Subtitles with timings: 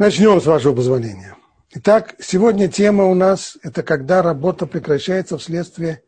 [0.00, 1.36] Начнем с вашего позволения.
[1.72, 6.02] Итак, сегодня тема у нас– это когда работа прекращается вследствие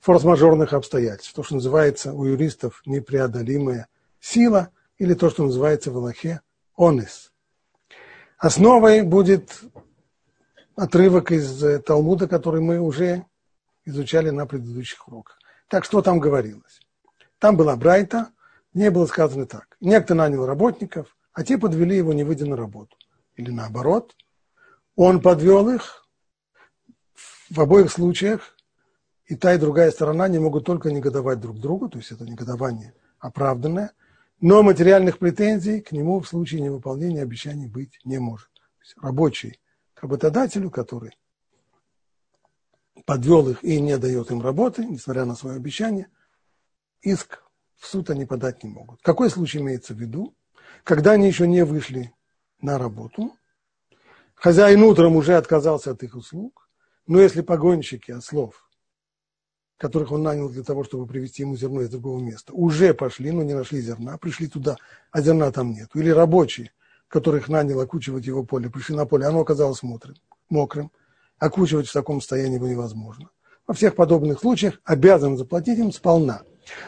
[0.00, 1.34] форс-мажорных обстоятельств.
[1.34, 3.88] То, что называется у юристов непреодолимая
[4.20, 6.40] сила, или то, что называется в Аллахе
[6.78, 7.30] онес.
[8.38, 9.60] Основой будет
[10.74, 13.26] отрывок из э, Талмуда, который мы уже
[13.84, 15.38] изучали на предыдущих уроках.
[15.68, 16.80] Так что там говорилось?
[17.38, 18.30] Там была Брайта,
[18.72, 19.76] не было сказано так.
[19.82, 22.96] Некто нанял работников, а те подвели его, не выйдя на работу
[23.36, 24.16] или наоборот,
[24.94, 26.02] он подвел их.
[27.48, 28.56] В обоих случаях
[29.26, 32.92] и та, и другая сторона не могут только негодовать друг другу, то есть это негодование
[33.20, 33.92] оправданное,
[34.40, 38.52] но материальных претензий к нему в случае невыполнения обещаний быть не может.
[38.52, 39.60] То есть рабочий
[39.94, 41.16] к работодателю, который
[43.04, 46.08] подвел их и не дает им работы, несмотря на свое обещание,
[47.00, 47.42] иск
[47.76, 49.00] в суд они подать не могут.
[49.02, 50.34] Какой случай имеется в виду?
[50.82, 52.12] Когда они еще не вышли
[52.60, 53.32] на работу.
[54.34, 56.68] Хозяин утром уже отказался от их услуг,
[57.06, 58.68] но если погонщики ослов,
[59.78, 63.42] которых он нанял для того, чтобы привезти ему зерно из другого места, уже пошли, но
[63.42, 64.76] не нашли зерна, пришли туда,
[65.10, 65.90] а зерна там нет.
[65.94, 66.72] Или рабочие,
[67.08, 70.16] которых нанял окучивать его поле, пришли на поле, оно оказалось мокрым,
[70.48, 70.90] мокрым.
[71.38, 73.28] Окучивать в таком состоянии его невозможно.
[73.66, 76.42] Во всех подобных случаях обязан заплатить им сполна.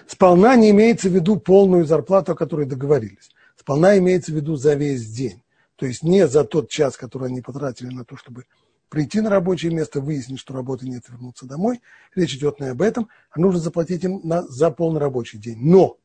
[0.07, 3.31] Сполна не имеется в виду полную зарплату, о которой договорились.
[3.57, 5.43] Сполна имеется в виду за весь день.
[5.79, 8.47] То есть не за тот час, который они потратили на то, чтобы
[8.89, 11.81] прийти на рабочее место, выяснить, что работы нет, вернуться домой.
[12.17, 15.59] Речь идет не об этом, а нужно заплатить им на, за полный рабочий день.
[15.61, 15.97] Но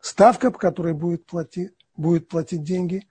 [0.00, 3.06] ставка, по которой будет платить, будет платить деньги,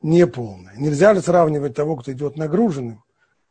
[0.00, 0.74] не полная.
[0.76, 3.04] Нельзя же сравнивать того, кто идет нагруженным,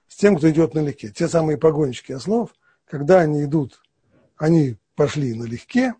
[0.08, 1.10] с тем, кто идет налегке.
[1.10, 2.50] Те самые погонщики ослов,
[2.86, 3.80] когда они идут,
[4.38, 5.94] они пошли налегке,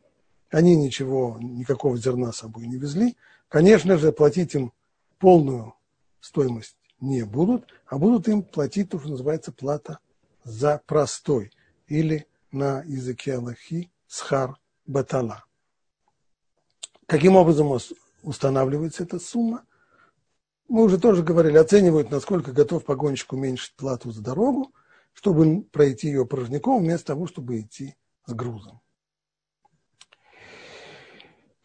[0.50, 3.16] они ничего, никакого зерна с собой не везли.
[3.50, 4.74] Конечно же, платить им
[5.20, 5.76] полную
[6.22, 10.00] стоимость не будут, а будут им платить то, что называется плата
[10.44, 11.52] за простой
[11.88, 15.44] или на языке Аллахи схар батала.
[17.08, 17.78] Каким образом
[18.24, 19.66] устанавливается эта сумма?
[20.70, 24.74] Мы уже тоже говорили, оценивают, насколько готов погонщик уменьшить плату за дорогу,
[25.14, 27.96] чтобы пройти ее порожняком, вместо того, чтобы идти
[28.26, 28.81] с грузом.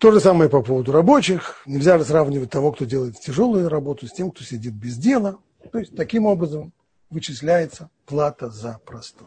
[0.06, 1.62] То же самое по поводу рабочих.
[1.66, 5.40] Нельзя сравнивать того, кто делает тяжелую работу, с тем, кто сидит без дела.
[5.72, 6.72] То есть таким образом
[7.10, 9.26] вычисляется плата за простой.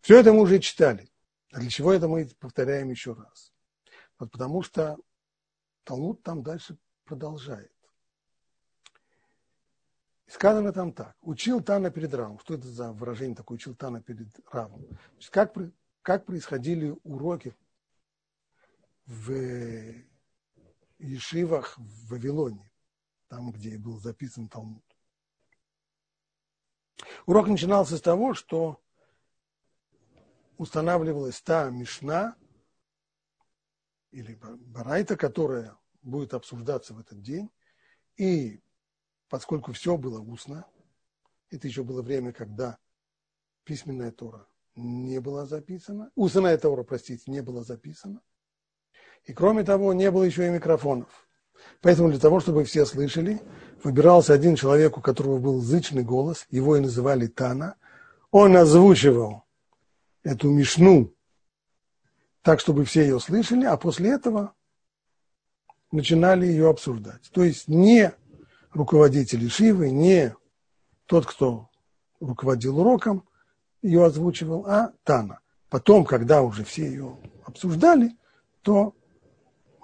[0.00, 1.10] Все это мы уже читали.
[1.52, 3.52] А для чего это мы повторяем еще раз?
[4.18, 4.96] Вот потому что
[5.84, 7.70] Талмуд там дальше продолжает.
[10.26, 11.14] Сказано там так.
[11.20, 12.38] Учил Тана перед Равом.
[12.38, 13.56] Что это за выражение такое?
[13.56, 14.86] Учил Тана перед Равом.
[15.30, 15.52] Как,
[16.00, 17.54] как происходили уроки
[19.06, 19.32] в
[20.98, 22.70] Ешивах в Вавилоне,
[23.28, 24.84] там, где был записан Талмуд.
[27.26, 28.80] Урок начинался с того, что
[30.56, 32.36] устанавливалась та Мишна
[34.10, 37.50] или Барайта, которая будет обсуждаться в этот день.
[38.16, 38.62] И
[39.28, 40.66] поскольку все было устно,
[41.50, 42.78] это еще было время, когда
[43.64, 48.22] письменная Тора не была записана, устная Тора, простите, не была записана,
[49.24, 51.08] и кроме того, не было еще и микрофонов.
[51.80, 53.40] Поэтому для того, чтобы все слышали,
[53.82, 57.76] выбирался один человек, у которого был зычный голос, его и называли Тана.
[58.30, 59.44] Он озвучивал
[60.22, 61.12] эту мишну
[62.42, 64.54] так, чтобы все ее слышали, а после этого
[65.92, 67.30] начинали ее обсуждать.
[67.32, 68.12] То есть не
[68.72, 70.34] руководитель Шивы, не
[71.06, 71.68] тот, кто
[72.20, 73.28] руководил уроком,
[73.82, 75.40] ее озвучивал, а Тана.
[75.68, 78.16] Потом, когда уже все ее обсуждали,
[78.62, 78.94] то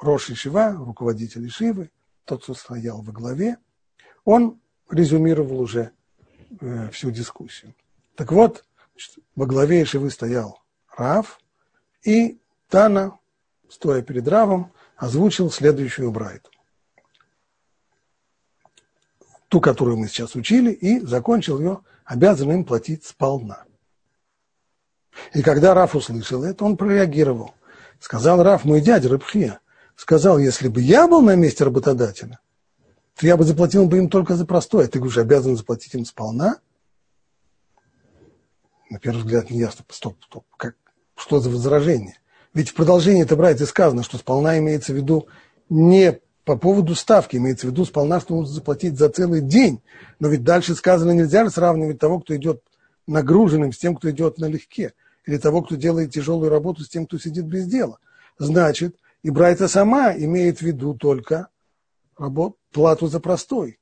[0.01, 1.91] Рош Ишива, руководитель Ишивы,
[2.25, 3.57] тот, кто стоял во главе,
[4.25, 4.61] он
[4.91, 5.93] резюмировал уже
[6.61, 7.75] э, всю дискуссию.
[8.15, 10.61] Так вот, значит, во главе Ишивы стоял
[10.97, 11.41] Рав,
[12.05, 12.39] и
[12.69, 13.19] Тана,
[13.69, 16.51] стоя перед Равом, озвучил следующую брайту.
[19.49, 23.65] Ту, которую мы сейчас учили, и закончил ее, обязан им платить сполна.
[25.33, 27.55] И когда Раф услышал это, он прореагировал.
[27.99, 29.61] Сказал Раф, мой дядя Рабхия,
[29.99, 32.39] сказал, если бы я был на месте работодателя,
[33.17, 34.87] то я бы заплатил бы им только за простое.
[34.87, 36.61] Ты говоришь, обязан заплатить им сполна?
[38.91, 39.85] На первый взгляд не ясно.
[39.91, 40.45] Стоп, стоп.
[40.57, 40.77] Как,
[41.17, 42.21] что за возражение?
[42.55, 45.27] Ведь в продолжении это братья сказано, что сполна имеется в виду
[45.69, 49.83] не по поводу ставки, имеется в виду сполна, что нужно заплатить за целый день.
[50.21, 52.63] Но ведь дальше сказано, нельзя сравнивать того, кто идет
[53.09, 54.93] нагруженным, с тем, кто идет налегке.
[55.27, 57.99] Или того, кто делает тяжелую работу, с тем, кто сидит без дела.
[58.39, 61.49] Значит, и Брайта сама имеет в виду только
[62.17, 63.79] работ, плату за простой.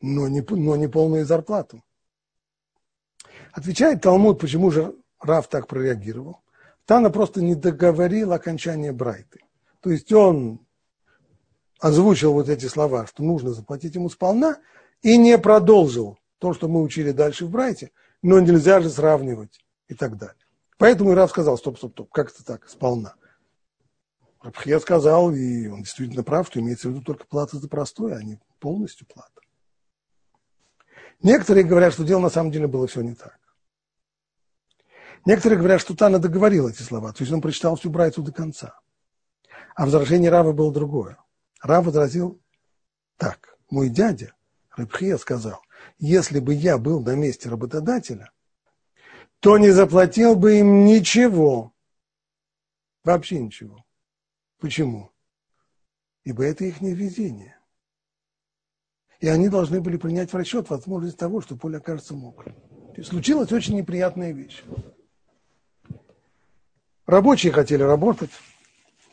[0.00, 1.82] но не, но не полную зарплату.
[3.52, 6.40] Отвечает Талмуд, почему же Рав так прореагировал.
[6.84, 9.40] Тана просто не договорил окончание Брайты.
[9.80, 10.60] То есть он
[11.78, 14.58] озвучил вот эти слова, что нужно заплатить ему сполна,
[15.02, 17.90] и не продолжил то, что мы учили дальше в Брайте,
[18.22, 20.36] но нельзя же сравнивать и так далее.
[20.78, 23.14] Поэтому Рав сказал, стоп, стоп, стоп, как это так, сполна.
[24.42, 28.22] Рабхия сказал, и он действительно прав, что имеется в виду только плата за простое, а
[28.22, 29.40] не полностью плата.
[31.22, 33.38] Некоторые говорят, что дело на самом деле было все не так.
[35.24, 38.80] Некоторые говорят, что Тана договорил эти слова, то есть он прочитал всю Брайту до конца.
[39.76, 41.18] А возражение Рава было другое.
[41.62, 42.40] Рав возразил
[43.16, 43.56] так.
[43.70, 44.34] Мой дядя,
[44.76, 45.62] Рабхия, сказал,
[45.98, 48.32] если бы я был на месте работодателя,
[49.38, 51.72] то не заплатил бы им ничего.
[53.04, 53.84] Вообще ничего.
[54.62, 55.10] Почему?
[56.22, 57.58] Ибо это их невезение.
[59.18, 62.54] И они должны были принять в расчет возможность того, что поле окажется мокрым.
[63.02, 64.62] Случилась очень неприятная вещь.
[67.06, 68.30] Рабочие хотели работать,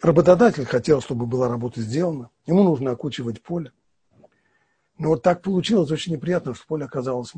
[0.04, 3.74] работодатель хотел, чтобы была работа сделана, ему нужно окучивать поле.
[5.00, 7.34] Но вот так получилось очень неприятно, что поле оказалось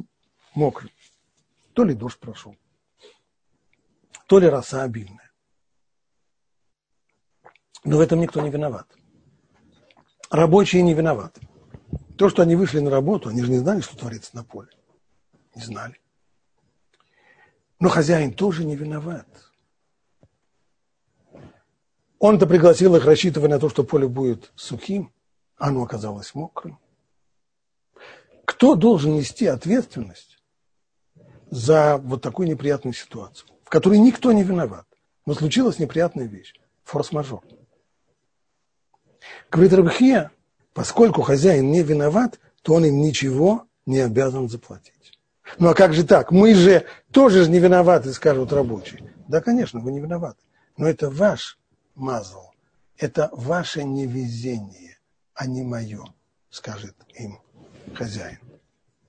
[0.53, 0.91] мокрым.
[1.71, 2.57] То ли дождь прошел,
[4.27, 5.30] то ли роса обильная.
[7.83, 8.87] Но в этом никто не виноват.
[10.29, 11.41] Рабочие не виноваты.
[12.17, 14.69] То, что они вышли на работу, они же не знали, что творится на поле.
[15.55, 15.99] Не знали.
[17.79, 19.27] Но хозяин тоже не виноват.
[22.19, 25.11] Он-то пригласил их, рассчитывая на то, что поле будет сухим,
[25.57, 26.77] а оно оказалось мокрым.
[28.45, 30.37] Кто должен нести ответственность
[31.49, 34.85] за вот такую неприятную ситуацию, в которой никто не виноват,
[35.25, 36.53] но случилась неприятная вещь,
[36.83, 37.43] форс-мажор.
[39.49, 40.31] Говорит Рабхия,
[40.73, 45.19] поскольку хозяин не виноват, то он им ничего не обязан заплатить.
[45.59, 46.31] Ну а как же так?
[46.31, 49.13] Мы же тоже же не виноваты, скажут рабочие.
[49.27, 50.39] Да, конечно, вы не виноваты.
[50.77, 51.59] Но это ваш
[51.95, 52.51] мазл.
[52.97, 54.99] Это ваше невезение,
[55.33, 56.05] а не мое,
[56.49, 57.39] скажет им
[57.95, 58.39] хозяин.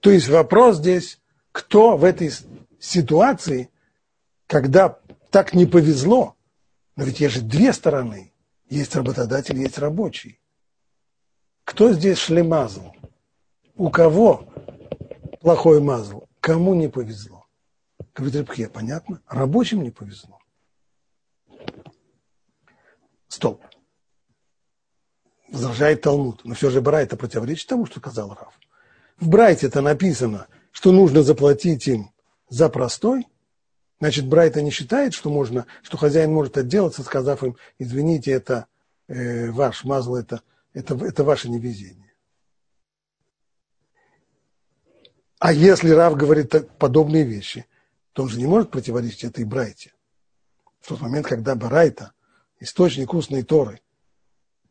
[0.01, 1.21] То есть вопрос здесь,
[1.53, 2.33] кто в этой
[2.81, 3.71] ситуации,
[4.47, 4.99] когда
[5.31, 6.37] так не повезло,
[6.97, 8.32] но ведь есть же две стороны.
[8.73, 10.41] Есть работодатель, есть рабочий.
[11.65, 12.93] Кто здесь шлемазл?
[13.75, 14.51] У кого
[15.43, 16.23] плохой мазл?
[16.41, 17.45] Кому не повезло?
[18.15, 19.21] Говорит Рыбхе, понятно?
[19.27, 20.39] Рабочим не повезло.
[23.29, 23.63] Стоп.
[25.49, 26.43] Возражает Талмуд.
[26.47, 28.59] Но все же Брайта противоречит тому, что сказал Раф.
[29.21, 32.11] В Брайте это написано, что нужно заплатить им
[32.49, 33.27] за простой.
[34.03, 38.67] Значит, Брайта не считает, что можно, что хозяин может отделаться, сказав им, извините, это
[39.07, 40.43] э, ваш мазл, это
[40.75, 42.13] это, это ваше невезение.
[45.39, 47.67] А если Рав говорит подобные вещи,
[48.13, 49.93] то он же не может противоречить этой Брайте.
[50.81, 52.13] В тот момент, когда Барайта,
[52.61, 53.81] источник устной Торы,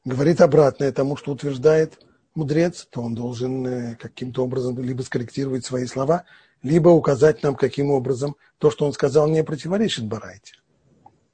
[0.06, 2.00] говорит обратное тому, что утверждает
[2.36, 6.26] мудрец, то он должен э, каким-то образом либо скорректировать свои слова,
[6.64, 10.56] либо указать нам, каким образом то, что он сказал, не противоречит Барайте.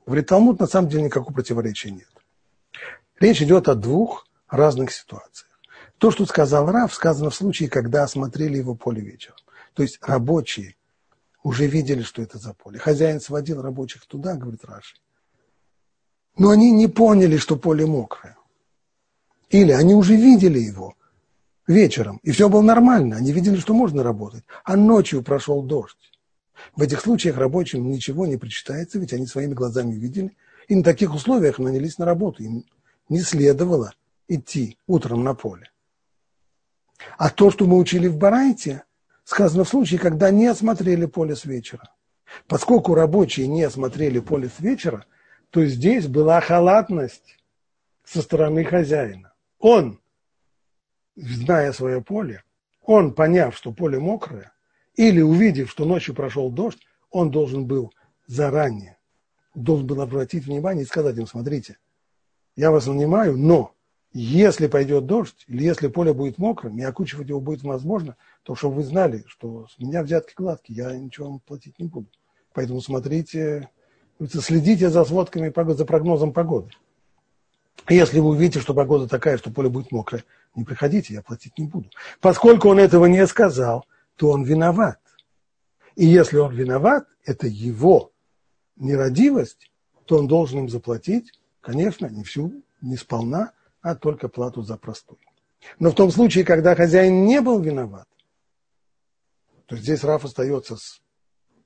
[0.05, 2.07] Говорит, Талмуд на самом деле никакого противоречия нет.
[3.19, 5.49] Речь идет о двух разных ситуациях.
[5.97, 9.37] То, что сказал Раф, сказано в случае, когда осмотрели его поле вечером.
[9.73, 10.75] То есть рабочие
[11.43, 12.79] уже видели, что это за поле.
[12.79, 14.97] Хозяин сводил рабочих туда, говорит Раши.
[16.37, 18.37] Но они не поняли, что поле мокрое.
[19.49, 20.96] Или они уже видели его
[21.67, 23.17] вечером, и все было нормально.
[23.17, 24.43] Они видели, что можно работать.
[24.63, 26.11] А ночью прошел дождь.
[26.75, 30.35] В этих случаях рабочим ничего не причитается, ведь они своими глазами видели.
[30.67, 32.43] И на таких условиях нанялись на работу.
[32.43, 32.65] Им
[33.09, 33.93] не следовало
[34.27, 35.69] идти утром на поле.
[37.17, 38.83] А то, что мы учили в Барайте,
[39.23, 41.91] сказано в случае, когда не осмотрели поле с вечера.
[42.47, 45.05] Поскольку рабочие не осмотрели поле с вечера,
[45.49, 47.37] то здесь была халатность
[48.03, 49.33] со стороны хозяина.
[49.59, 49.99] Он,
[51.17, 52.43] зная свое поле,
[52.83, 54.53] он, поняв, что поле мокрое,
[54.95, 56.79] или увидев, что ночью прошел дождь,
[57.11, 57.91] он должен был
[58.27, 58.97] заранее,
[59.55, 61.77] должен был обратить внимание и сказать им, смотрите,
[62.55, 63.73] я вас нанимаю, но
[64.13, 68.77] если пойдет дождь, или если поле будет мокрым, и окучивать его будет возможно, то чтобы
[68.77, 72.07] вы знали, что с меня взятки гладкие, я ничего вам платить не буду.
[72.53, 73.69] Поэтому смотрите,
[74.27, 76.71] следите за сводками за прогнозом погоды.
[77.89, 80.23] Если вы увидите, что погода такая, что поле будет мокрое,
[80.55, 81.89] не приходите, я платить не буду.
[82.19, 84.99] Поскольку он этого не сказал, то он виноват.
[85.95, 88.11] И если он виноват, это его
[88.75, 89.71] нерадивость,
[90.05, 95.17] то он должен им заплатить, конечно, не всю, не сполна, а только плату за простой.
[95.79, 98.07] Но в том случае, когда хозяин не был виноват,
[99.65, 101.01] То здесь Раф остается с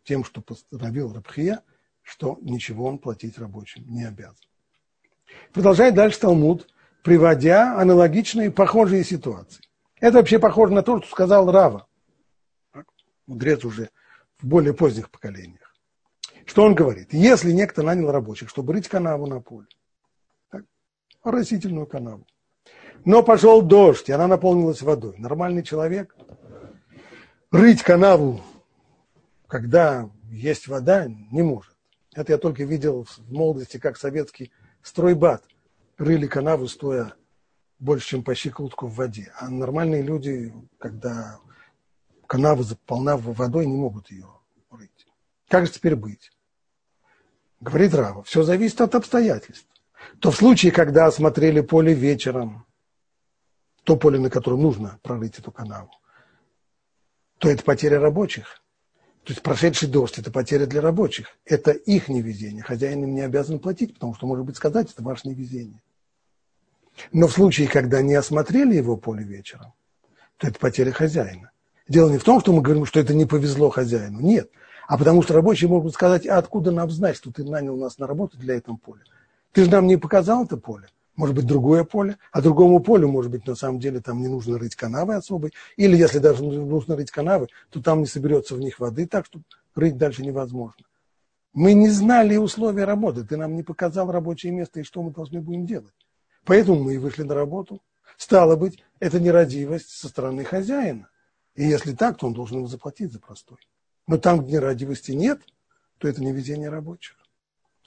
[0.03, 1.61] тем, что постановил Рабхия,
[2.01, 4.50] что ничего он платить рабочим не обязан.
[5.53, 6.67] Продолжает дальше Талмуд,
[7.03, 9.63] приводя аналогичные, похожие ситуации.
[9.99, 11.87] Это вообще похоже на то, что сказал Рава,
[13.27, 13.89] мудрец уже
[14.39, 15.75] в более поздних поколениях.
[16.45, 17.13] Что он говорит?
[17.13, 19.67] Если некто нанял рабочих, чтобы рыть канаву на поле,
[20.49, 20.63] так,
[21.23, 22.25] растительную канаву,
[23.05, 25.15] но пошел дождь, и она наполнилась водой.
[25.17, 26.15] Нормальный человек
[27.51, 28.41] рыть канаву,
[29.47, 31.75] когда есть вода, не может.
[32.13, 34.51] Это я только видел в молодости, как советский
[34.83, 35.43] стройбат
[35.97, 37.13] рыли канаву, стоя
[37.79, 39.33] больше, чем по щиколотку в воде.
[39.37, 41.39] А нормальные люди, когда
[42.27, 44.27] канава заполна водой, не могут ее
[44.69, 45.07] рыть.
[45.47, 46.31] Как же теперь быть?
[47.59, 49.67] Говорит Рава, все зависит от обстоятельств.
[50.19, 52.65] То в случае, когда осмотрели поле вечером,
[53.83, 55.91] то поле, на котором нужно прорыть эту канаву,
[57.37, 58.60] то это потеря рабочих.
[59.23, 61.27] То есть прошедший дождь– это потеря для рабочих.
[61.45, 62.63] Это их невезение.
[62.63, 65.81] Хозяин им не обязан платить, потому что, может быть, сказать, это ваше невезение.
[67.13, 69.73] Но в случае, когда не осмотрели его поле вечером,
[70.37, 71.51] то это потеря хозяина.
[71.87, 74.19] Дело не в том, что мы говорим, что это не повезло хозяину.
[74.19, 74.49] Нет.
[74.87, 78.07] А потому что рабочие могут сказать, а откуда нам знать, что ты нанял нас на
[78.07, 79.03] работу для этого поля?
[79.51, 83.31] Ты же нам не показал это поле может быть другое поле, а другому полю, может
[83.31, 87.11] быть, на самом деле там не нужно рыть канавы особой, или если даже нужно рыть
[87.11, 89.41] канавы, то там не соберется в них воды, так что
[89.75, 90.85] рыть дальше невозможно.
[91.53, 95.41] Мы не знали условия работы, ты нам не показал рабочее место и что мы должны
[95.41, 95.93] будем делать.
[96.45, 97.81] Поэтому мы и вышли на работу.
[98.17, 101.09] Стало быть, это нерадивость со стороны хозяина.
[101.55, 103.57] И если так, то он должен ему заплатить за простой.
[104.07, 105.41] Но там, где нерадивости нет,
[105.97, 107.17] то это не везение рабочих.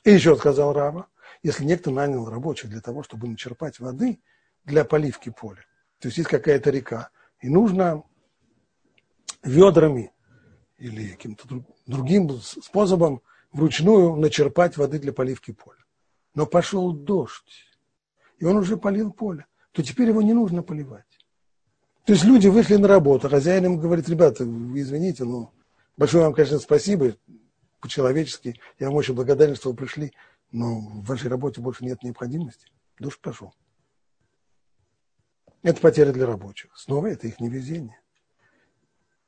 [0.05, 1.07] И еще сказал Рава,
[1.43, 4.21] если некто нанял рабочих для того, чтобы начерпать воды
[4.65, 5.65] для поливки поля,
[5.99, 7.11] то есть есть какая-то река,
[7.41, 8.03] и нужно
[9.43, 10.13] ведрами
[10.79, 13.23] или каким-то другим способом
[13.53, 15.79] вручную начерпать воды для поливки поля.
[16.35, 17.67] Но пошел дождь,
[18.39, 21.05] и он уже полил поле, то теперь его не нужно поливать.
[22.05, 25.53] То есть люди вышли на работу, хозяин им говорит, ребята, извините, но
[25.97, 27.17] большое вам, конечно, спасибо,
[27.81, 30.13] по-человечески, я вам очень благодарен, что вы пришли,
[30.53, 32.67] но в вашей работе больше нет необходимости.
[32.99, 33.55] Душ пошел.
[35.63, 36.77] Это потеря для рабочих.
[36.77, 37.99] Снова это их невезение.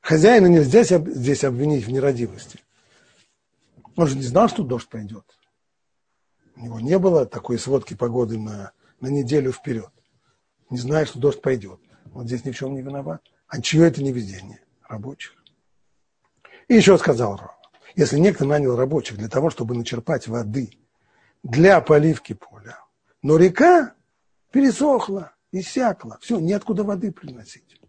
[0.01, 2.61] Хозяина нельзя здесь обвинить в нерадивости.
[3.97, 5.25] Он же не знал, что дождь пойдет.
[6.55, 9.91] У него не было такой сводки погоды на, на неделю вперед.
[10.71, 11.81] Не знает, что дождь пойдет.
[12.07, 13.23] Вот здесь ни в чем не виноват.
[13.49, 14.61] А чье это невезение?
[14.89, 15.35] Рабочих.
[16.69, 17.57] И еще сказал Рова,
[17.95, 20.71] если некто нанял рабочих для того, чтобы начерпать воды
[21.47, 22.79] для поливки поля.
[23.23, 23.95] Но река
[24.51, 26.19] пересохла, иссякла.
[26.21, 27.81] Все, неоткуда воды приносить.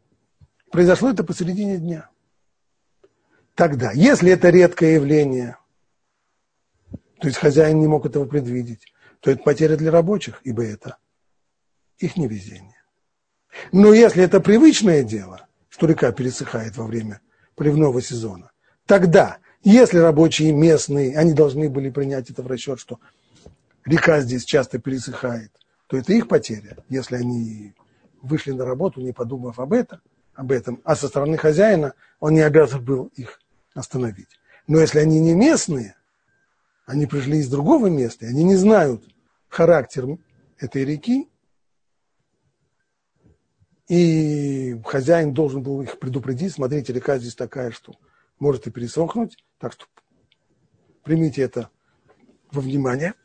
[0.71, 2.09] Произошло это посередине дня.
[3.55, 5.57] Тогда, если это редкое явление,
[7.19, 10.97] то есть хозяин не мог этого предвидеть, то это потеря для рабочих, ибо это
[11.97, 12.83] их невезение.
[13.71, 17.21] Но если это привычное дело, что река пересыхает во время
[17.55, 18.51] поливного сезона,
[18.85, 22.99] тогда, если рабочие местные, они должны были принять это в расчет, что
[23.87, 25.51] река здесь часто пересыхает,
[25.87, 27.73] то это их потеря, если они
[28.21, 30.01] вышли на работу, не подумав об этом,
[30.33, 33.39] об этом, а со стороны хозяина он не обязан был их
[33.73, 34.27] остановить.
[34.67, 35.95] Но если они не местные,
[36.85, 39.03] они пришли из другого места, они не знают
[39.47, 40.17] характер
[40.59, 41.29] этой реки,
[43.87, 47.93] и хозяин должен был их предупредить, смотрите, река здесь такая, что
[48.37, 49.85] может и пересохнуть, так что
[51.03, 51.69] примите это
[52.51, 53.13] во внимание–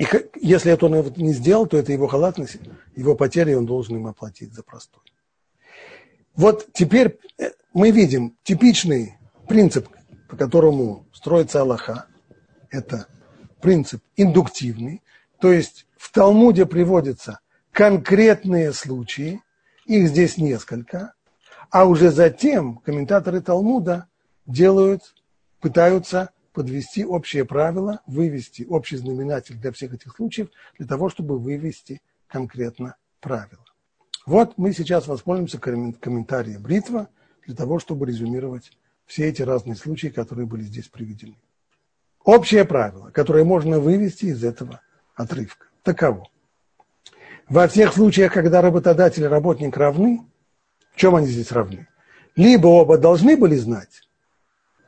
[0.00, 0.06] и
[0.40, 2.56] если это он не сделал, то это его халатность,
[2.96, 5.02] его потеря, и он должен им оплатить за простой.
[6.34, 9.88] Вот теперь э, мы видим типичный принцип,
[10.26, 12.06] по которому строится Аллаха.
[12.70, 13.08] Это
[13.60, 15.02] принцип индуктивный.
[15.38, 17.40] То есть в Талмуде приводятся
[17.70, 19.42] конкретные случаи,
[19.84, 21.12] их здесь несколько,
[21.68, 24.06] а уже затем комментаторы Талмуда
[24.46, 25.14] делают,
[25.60, 32.00] пытаются подвести общее правило, вывести общий знаменатель для всех этих случаев, для того, чтобы вывести
[32.26, 33.64] конкретно правило.
[34.26, 37.08] Вот мы сейчас воспользуемся комментарием Бритва
[37.46, 38.72] для того, чтобы резюмировать
[39.06, 41.36] все эти разные случаи, которые были здесь приведены.
[42.24, 44.82] Общее правило, которое можно вывести из этого
[45.14, 46.28] отрывка, таково.
[47.48, 50.20] Во всех случаях, когда работодатель и работник равны,
[50.92, 51.88] в чем они здесь равны?
[52.36, 54.08] Либо оба должны были знать,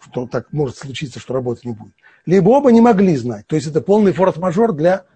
[0.03, 1.95] что так может случиться, что работы не будет.
[2.27, 3.47] Либо оба не могли знать.
[3.47, 5.07] То есть это полный форс-мажор для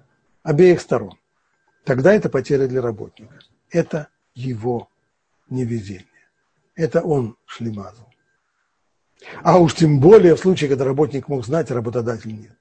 [0.42, 1.18] обеих сторон.
[1.84, 3.38] Тогда это потеря для работника.
[3.70, 4.88] Это его
[5.48, 6.06] невезение.
[6.74, 8.08] Это он шлемазал.
[9.42, 12.56] А уж тем более в случае, когда работник мог знать, а работодатель нет.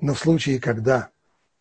[0.00, 1.10] Но в случае, когда...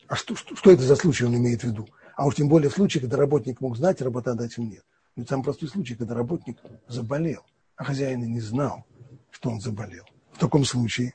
[0.07, 1.87] А что, что, что это за случай он имеет в виду?
[2.15, 4.83] А уж тем более в случае, когда работник мог знать, а работодатель нет.
[5.15, 6.57] Ну, самый простой случай, когда работник
[6.87, 7.43] заболел,
[7.79, 8.85] а хозяин и не знал,
[9.31, 10.03] что он заболел.
[10.33, 11.13] В таком случае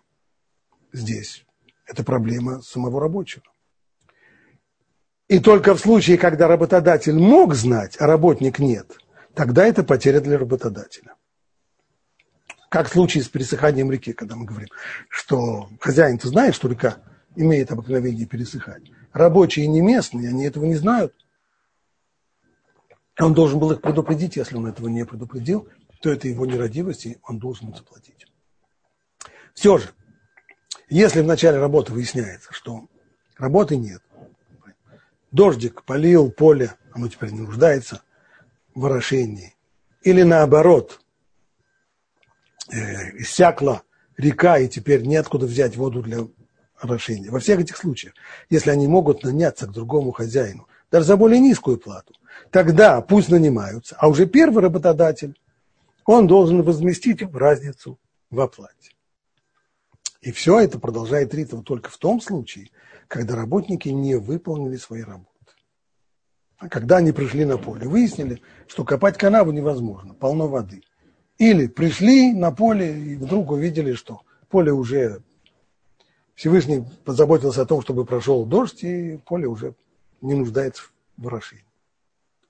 [0.93, 1.45] здесь
[1.87, 3.45] это проблема самого рабочего.
[5.29, 8.97] И только в случае, когда работодатель мог знать, а работник нет,
[9.35, 11.15] тогда это потеря для работодателя.
[12.71, 14.69] Как в случае с пересыханием реки, когда мы говорим,
[15.11, 16.97] что хозяин-то знает, что река
[17.37, 18.85] имеет обыкновение пересыхать.
[19.13, 21.15] Рабочие не местные, они этого не знают.
[23.21, 25.69] Он должен был их предупредить, если он этого не предупредил,
[26.05, 28.27] то это его нерадивость, и он должен заплатить.
[29.55, 29.89] Все же,
[30.91, 32.91] если в начале работы выясняется, что
[33.39, 34.03] работы нет,
[35.31, 38.03] дождик полил поле, оно теперь не нуждается
[38.75, 39.55] в орошении,
[40.03, 41.01] или наоборот,
[42.71, 43.83] э, иссякла
[44.19, 46.19] река, и теперь неоткуда взять воду для
[46.77, 47.31] орошения.
[47.31, 48.13] Во всех этих случаях,
[48.51, 52.13] если они могут наняться к другому хозяину, даже за более низкую плату,
[52.51, 55.35] тогда пусть нанимаются, а уже первый работодатель,
[56.07, 57.99] он должен возместить им разницу
[58.31, 58.93] в оплате.
[60.21, 62.71] И все это продолжает ритм только в том случае,
[63.09, 65.31] когда работники не выполнили свои работы.
[66.57, 70.83] А когда они пришли на поле, выяснили, что копать канаву невозможно, полно воды.
[71.37, 75.23] Или пришли на поле и вдруг увидели, что поле уже
[76.35, 79.75] Всевышний позаботился о том, чтобы прошел дождь, и поле уже
[80.21, 80.85] не нуждается
[81.17, 81.67] в орошении.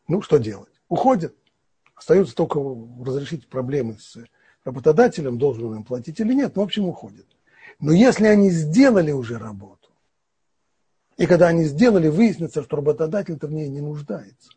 [0.06, 0.73] Ну, что делать?
[0.88, 1.34] Уходят.
[2.04, 2.61] Остается только
[3.02, 4.18] разрешить проблемы с
[4.62, 7.25] работодателем, должен он им платить или нет, но в общем уходят.
[7.80, 9.88] Но если они сделали уже работу,
[11.16, 14.50] и когда они сделали, выяснится, что работодатель-то в ней не нуждается.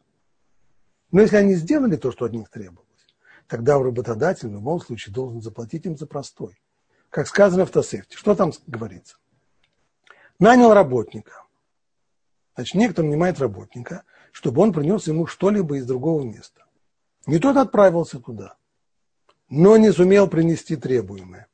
[1.11, 2.85] Но если они сделали то, что от них требовалось,
[3.47, 6.59] тогда работодатель в любом случае должен заплатить им за простой.
[7.09, 8.17] Как сказано в Тосефте.
[8.17, 9.15] Что там говорится?
[10.37, 11.45] Нанял работника.
[12.55, 16.66] Значит, некто нанимает работника, чтобы он принес ему что-либо из другого места.
[17.27, 18.57] Не тот отправился туда,
[19.49, 21.47] но не сумел принести требуемое.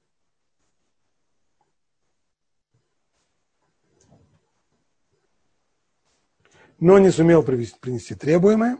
[6.83, 8.77] но не сумел принести требуемое.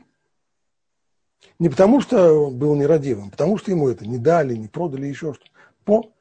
[1.57, 5.49] Не потому, что был нерадивым, потому что ему это не дали, не продали, еще что-то.
[5.85, 6.13] По,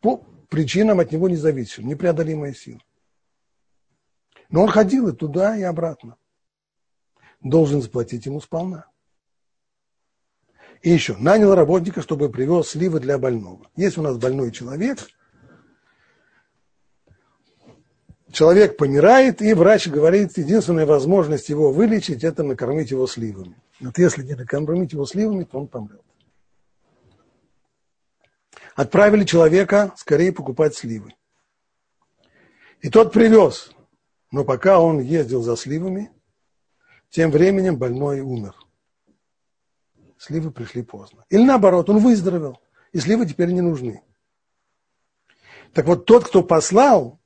[0.00, 0.16] по
[0.48, 2.80] причинам от него не зависящим, непреодолимая сила.
[4.48, 6.16] Но он ходил и туда, и обратно.
[7.40, 8.90] Должен заплатить ему сполна.
[10.82, 13.68] И еще, нанял работника, чтобы привез сливы для больного.
[13.76, 14.98] Есть у нас больной человек–
[18.36, 23.56] человек помирает, и врач говорит, единственная возможность его вылечить– это накормить его сливами.
[23.80, 26.02] Вот если не накормить его сливами, то он помрет.
[28.74, 31.14] Отправили человека скорее покупать сливы.
[32.82, 33.70] И тот привез.
[34.30, 36.10] Но пока он ездил за сливами,
[37.08, 38.54] тем временем больной умер.
[40.18, 41.24] Сливы пришли поздно.
[41.28, 42.58] Или наоборот, он выздоровел,
[42.92, 44.02] и сливы теперь не нужны.
[45.72, 47.18] Так вот, тот, кто послал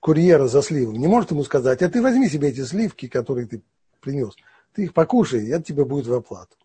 [0.00, 3.62] курьера за сливами, не может ему сказать, а ты возьми себе эти сливки, которые ты
[4.00, 4.34] принес,
[4.74, 6.56] ты их покушай, и это тебе будет в оплату.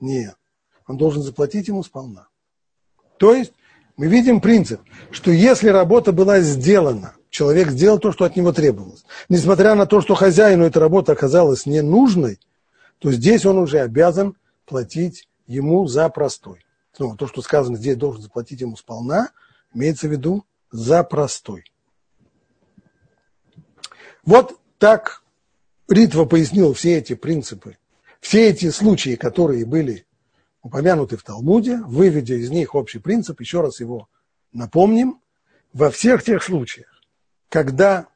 [0.00, 0.36] Нет,
[0.86, 2.28] он должен заплатить ему сполна.
[3.18, 3.52] То есть
[3.96, 9.04] мы видим принцип, что если работа была сделана, человек сделал то, что от него требовалось,
[9.28, 12.38] несмотря на то, что хозяину эта работа оказалась ненужной,
[12.98, 16.64] то здесь он уже обязан платить ему за простой.
[16.92, 19.30] Снова, то, что сказано здесь, должен заплатить ему сполна,
[19.74, 21.64] имеется в виду за простой.
[24.24, 25.22] Вот так
[25.88, 27.78] Ритва пояснил все эти принципы,
[28.20, 30.06] все эти случаи, которые были
[30.62, 34.08] упомянуты в Талмуде, выведя из них общий принцип, еще раз его
[34.52, 35.20] напомним,
[35.72, 36.88] во всех тех случаях,
[37.48, 38.08] когда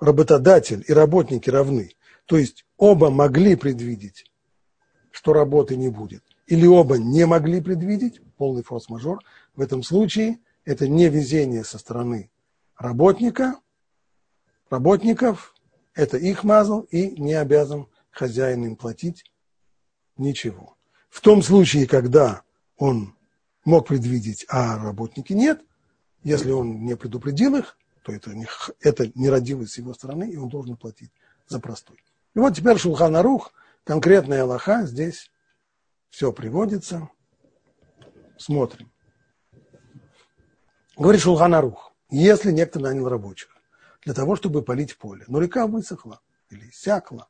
[0.00, 1.92] работодатель и работники равны,
[2.26, 4.30] то есть оба могли предвидеть,
[5.14, 9.20] что работы не будет, или оба не могли предвидеть, полный форс-мажор,
[9.54, 12.30] в этом случае это не везение со стороны
[12.76, 13.60] работника,
[14.70, 15.54] работников,
[15.94, 19.24] это их мазал и не обязан хозяин им платить
[20.16, 20.76] ничего.
[21.10, 22.42] В том случае, когда
[22.76, 23.14] он
[23.64, 25.62] мог предвидеть, а работники нет,
[26.24, 28.48] если он не предупредил их, то это, не,
[28.80, 31.12] это нерадивость с его стороны, и он должен платить
[31.46, 32.02] за простой.
[32.34, 33.52] И вот теперь Шулхан Арух,
[33.84, 35.30] конкретная Аллаха, здесь
[36.10, 37.08] все приводится.
[38.36, 38.90] Смотрим.
[40.96, 43.48] Говорит Шулхан Арух, если некто нанял рабочих,
[44.02, 45.24] для того, чтобы полить поле.
[45.28, 46.20] Но река высохла
[46.50, 47.28] или иссякла.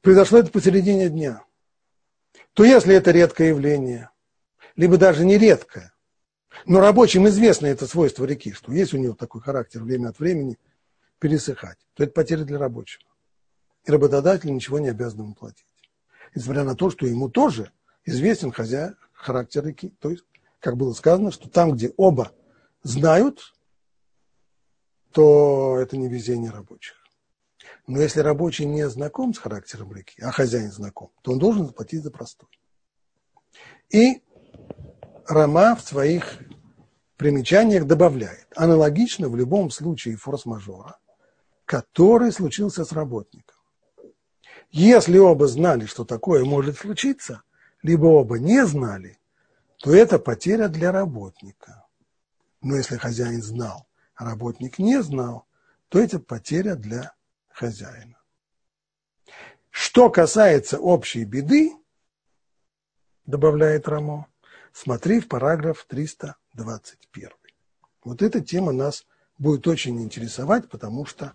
[0.00, 1.44] Произошло это посередине дня.
[2.54, 4.10] То если это редкое явление,
[4.76, 5.92] либо даже нередкое.
[6.66, 10.58] Но рабочим известно это свойство реки, что есть у нее такой характер время от времени
[11.18, 13.04] пересыхать, то это потеря для рабочего.
[13.84, 15.66] И работодатель ничего не обязан ему платить.
[16.34, 17.72] Несмотря на то, что ему тоже
[18.04, 19.94] известен хозяин, характер реки.
[20.00, 20.24] То есть,
[20.60, 22.32] как было сказано, что там, где оба
[22.82, 23.54] знают,
[25.12, 26.96] то это не везение рабочих.
[27.86, 32.02] Но если рабочий не знаком с характером реки, а хозяин знаком, то он должен заплатить
[32.02, 32.48] за простой.
[33.90, 34.22] И
[35.26, 36.38] Рома в своих
[37.16, 40.98] примечаниях добавляет, аналогично в любом случае форс-мажора,
[41.64, 43.51] который случился с работником.
[44.72, 47.42] Если оба знали, что такое может случиться,
[47.82, 49.18] либо оба не знали,
[49.76, 51.86] то это потеря для работника.
[52.62, 55.46] Но если хозяин знал, а работник не знал,
[55.90, 57.12] то это потеря для
[57.50, 58.16] хозяина.
[59.68, 61.72] Что касается общей беды,
[63.26, 64.26] добавляет Рамо,
[64.72, 67.28] смотри в параграф 321.
[68.04, 69.04] Вот эта тема нас
[69.36, 71.34] будет очень интересовать, потому что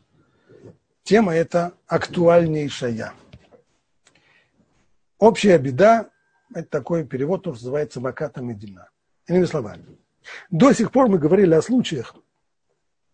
[1.04, 3.14] тема эта актуальнейшая.
[5.20, 6.10] Общая беда–
[6.54, 8.90] это такой перевод, который называется «Маката Медина».
[9.28, 9.86] Иными словами,
[10.50, 12.16] до сих пор мы говорили о случаях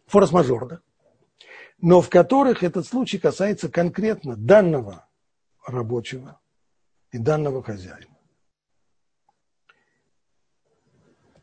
[0.08, 0.84] форс-мажорных,
[1.80, 5.08] но в которых этот случай касается конкретно данного
[5.66, 6.40] рабочего
[7.12, 8.18] и данного хозяина.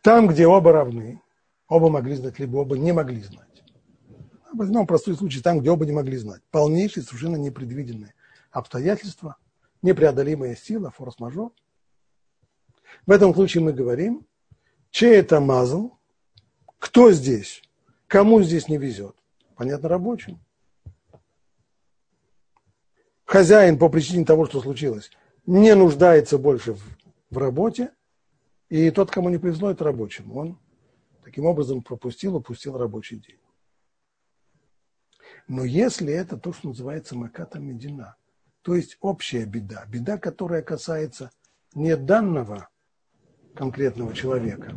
[0.03, 1.20] Там, где оба равны,
[1.68, 3.62] оба могли знать, либо оба не могли знать.
[4.53, 6.42] Возьмем простой случай, там, где оба не могли знать.
[6.51, 8.14] Полнейшие, совершенно непредвиденные
[8.51, 9.37] обстоятельства,
[9.82, 11.52] непреодолимая сила, форс-мажор.
[13.06, 14.26] В этом случае мы говорим,
[14.90, 15.92] чей это мазл,
[16.78, 17.62] кто здесь,
[18.06, 19.16] кому здесь не везет.
[19.54, 20.40] Понятно, рабочим.
[23.24, 25.10] Хозяин по причине того, что случилось,
[25.46, 26.82] не нуждается больше в,
[27.30, 27.92] в работе,
[28.68, 30.36] и тот, кому не повезло, это рабочим.
[30.36, 30.58] Он
[31.22, 33.38] таким образом пропустил, упустил рабочий день.
[35.46, 38.16] Но если это то, что называется маката медина,
[38.70, 41.33] то есть общая беда, беда, которая касается
[41.74, 42.68] не данного
[43.56, 44.76] конкретного человека.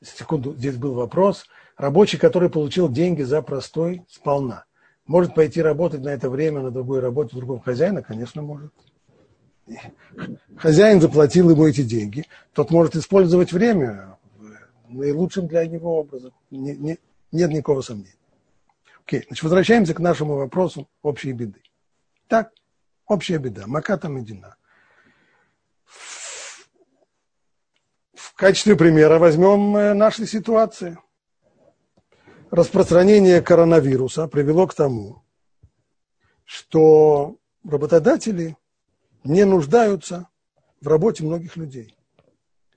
[0.00, 4.66] Секунду, здесь был вопрос, Рабочий, который получил деньги за простой, сполна.
[5.04, 8.04] Может пойти работать на это время на другой работе другого хозяина?
[8.04, 8.72] Конечно, может.
[10.56, 14.16] Хозяин заплатил ему эти деньги, тот может использовать время
[14.88, 16.30] наилучшим для него образом.
[16.52, 16.98] Не, не,
[17.32, 18.14] нет никакого сомнения.
[19.06, 21.62] Окей, значит, возвращаемся к нашему вопросу общей беды.
[22.26, 22.52] Так,
[23.06, 24.56] общая беда, Маката Медина.
[28.14, 30.98] В качестве примера возьмем э, наши ситуации–
[32.50, 35.22] распространение коронавируса привело к тому,
[36.44, 38.56] что работодатели
[39.24, 40.28] не нуждаются
[40.80, 41.96] в работе многих людей.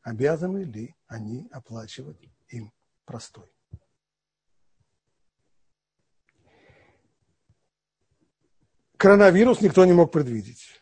[0.01, 2.71] Обязаны ли они оплачивать им
[3.05, 3.51] простой?
[8.99, 10.79] Коронавирус никто не мог предвидеть.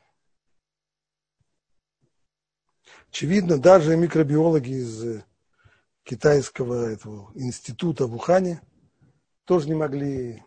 [3.10, 5.24] Очевидно, даже микробиологи из
[6.04, 8.62] китайского этого института в Ухане–
[9.48, 10.44] тоже не могли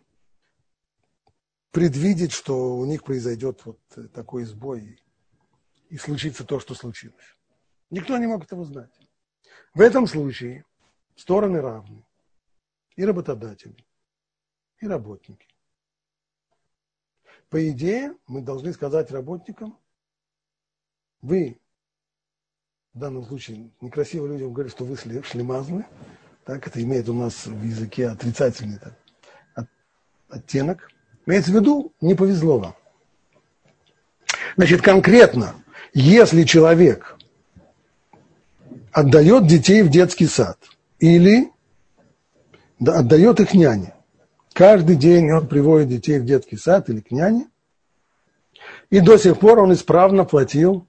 [1.70, 3.80] предвидеть, что у них произойдет вот
[4.12, 5.02] такой сбой
[5.88, 7.36] и случится то, что случилось.
[7.88, 8.92] Никто не мог этого знать.
[9.72, 10.66] В этом случае
[11.16, 12.04] стороны равны.
[12.96, 13.86] И работодатели,
[14.80, 15.48] и работники.
[17.50, 19.76] По идее, мы должны сказать работникам,
[21.20, 21.58] вы
[22.94, 25.84] в данном случае некрасиво людям говорят, что вы шлемазлы,
[26.44, 28.94] так, это имеет у нас в языке отрицательный так,
[29.54, 29.68] от,
[30.28, 30.90] оттенок.
[31.26, 32.74] Имеется в виду, не повезло вам.
[34.56, 35.54] Значит, конкретно,
[35.92, 37.18] если человек
[38.92, 40.58] отдает детей в детский сад
[40.98, 41.52] или
[42.78, 43.94] да, отдает их няне,
[44.60, 47.48] каждый день он приводит детей в детский сад или к няне,
[48.90, 50.86] и до сих пор он исправно платил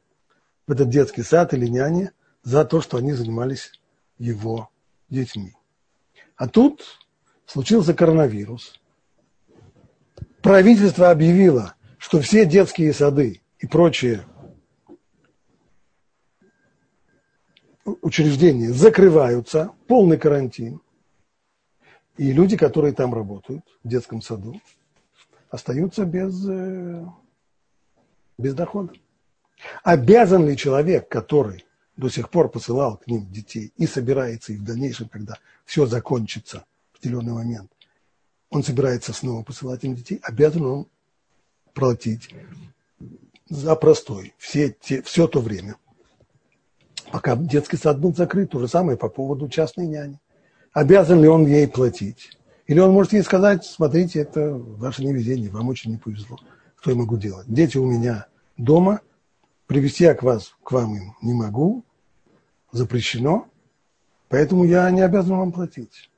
[0.68, 2.12] в этот детский сад или няне
[2.44, 3.72] за то, что они занимались
[4.18, 4.70] его
[5.08, 5.56] детьми.
[6.36, 7.00] А тут
[7.46, 8.78] случился коронавирус.
[10.42, 14.26] Правительство объявило, что все детские сады и прочие
[17.86, 20.82] учреждения закрываются, полный карантин.
[22.18, 24.60] И люди, которые там работают, в детском саду,
[25.50, 27.06] остаются без, э,
[28.38, 28.94] без дохода.
[29.84, 34.64] Обязан ли человек, который до сих пор посылал к ним детей и собирается и в
[34.64, 37.72] дальнейшем, когда все закончится в определенный момент,
[38.50, 40.88] он собирается снова посылать им детей, обязан он
[41.74, 42.34] платить
[43.50, 45.76] за простой все, те, все то время,
[47.12, 50.18] Пока детский сад был закрыт, то же самое по поводу частной няни.
[50.74, 52.38] Обязан ли он ей платить?
[52.66, 56.38] Или он может ей сказать, смотрите, это ваше невезение, вам очень не повезло.
[56.80, 57.46] Что я могу делать?
[57.48, 59.02] Дети у меня дома,
[59.68, 61.84] привести я к, вас, к вам им не могу,
[62.72, 63.48] запрещено,
[64.30, 66.10] поэтому я не обязан вам платить.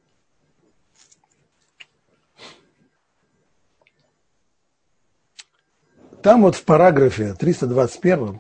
[6.22, 8.40] Там вот в параграфе 321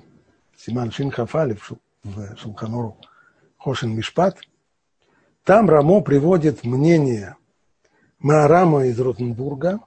[0.55, 1.57] Симан Шин Хафали
[2.03, 2.97] в Шулханору
[3.57, 4.39] Хошин Мишпат,
[5.43, 7.35] там Рамо приводит мнение
[8.19, 9.81] Маарама из Ротенбурга,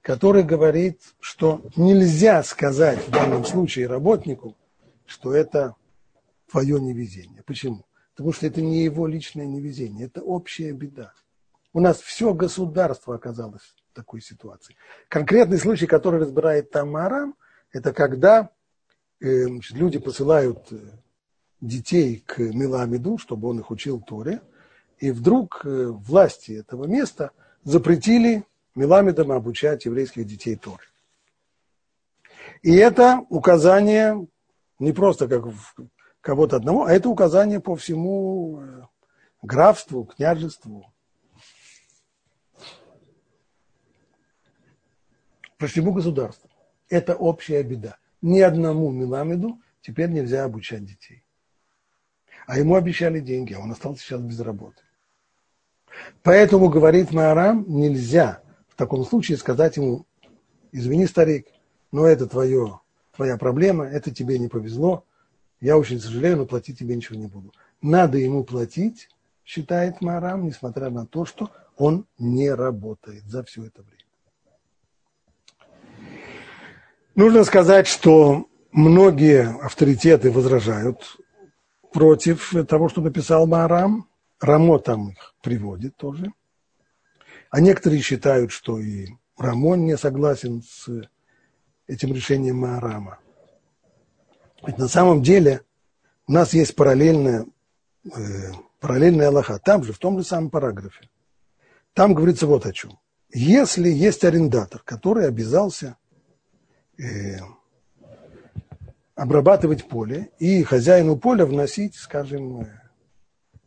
[0.00, 4.56] который говорит, что нельзя сказать в данном случае работнику,
[5.04, 5.76] что это
[6.50, 7.42] твое невезение.
[7.44, 7.84] Почему?
[8.14, 11.12] Потому что это не его личное невезение, это общая беда.
[11.74, 14.76] У нас все государство оказалось в такой ситуации.
[15.08, 17.34] Конкретный случай, который разбирает Тамарам,
[17.70, 18.50] это когда
[19.20, 20.76] э, люди посылают э,
[21.62, 24.42] детей к Миламиду, чтобы он их учил Торе,
[24.98, 27.30] и вдруг э, власти этого места
[27.64, 28.44] запретили
[28.74, 30.84] Миламидам обучать еврейских детей Торы.
[32.62, 34.26] И это указание
[34.78, 35.44] не просто как
[36.20, 38.82] кого-то одного, а это указание по всему э,
[39.42, 40.92] графству, княжеству.
[45.58, 46.50] По всему государству.
[46.88, 47.98] Это общая беда.
[48.20, 51.21] Ни одному Миламиду теперь нельзя обучать детей.
[52.46, 54.82] А ему обещали деньги, а он остался сейчас без работы.
[56.22, 60.06] Поэтому, говорит Маарам, нельзя в таком случае сказать ему,
[60.72, 61.46] извини, старик,
[61.92, 62.80] но это твое,
[63.14, 65.04] твоя проблема, это тебе не повезло,
[65.60, 67.52] я очень сожалею, но платить тебе ничего не буду.
[67.82, 69.08] Надо ему платить,
[69.44, 73.98] считает Маарам, несмотря на то, что он не работает за все это время.
[77.14, 81.18] Нужно сказать, что многие авторитеты возражают
[81.92, 84.08] против того, что написал Маарам.
[84.40, 86.32] Рамо там их приводит тоже.
[87.50, 90.88] А некоторые считают, что и Рамон не согласен с
[91.86, 93.18] этим решением Маарама.
[94.66, 95.62] Ведь на самом деле
[96.26, 97.46] у нас есть параллельная,
[98.04, 99.58] э, параллельная Аллаха.
[99.58, 101.08] Там же, в том же самом параграфе.
[101.94, 102.98] Там говорится вот о чем.
[103.34, 105.96] Если есть арендатор, который обязался
[106.98, 107.38] э,
[109.14, 112.66] обрабатывать поле и хозяину поля вносить, скажем, э,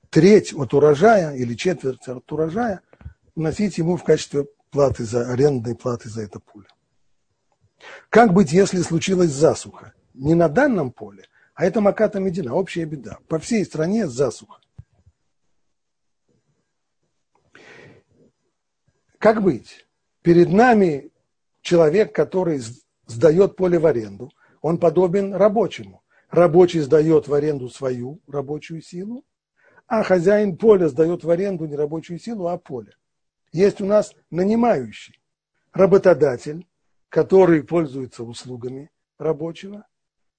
[0.09, 2.81] треть от урожая или четверть от урожая
[3.35, 6.67] вносить ему в качестве платы за арендной платы за это поле.
[8.09, 9.93] Как быть, если случилась засуха?
[10.13, 13.19] Не на данном поле, а это Маката Медина, общая беда.
[13.27, 14.59] По всей стране засуха.
[19.19, 19.85] Как быть?
[20.21, 21.11] Перед нами
[21.61, 22.61] человек, который
[23.07, 24.31] сдает поле в аренду,
[24.65, 26.01] он подобен рабочему.
[26.31, 29.23] Рабочий сдает в аренду свою рабочую силу,
[29.85, 32.97] а хозяин поля сдает в аренду не рабочую силу, а поле.
[33.51, 35.21] Есть у нас нанимающий
[35.71, 36.67] работодатель,
[37.09, 39.85] который пользуется услугами рабочего,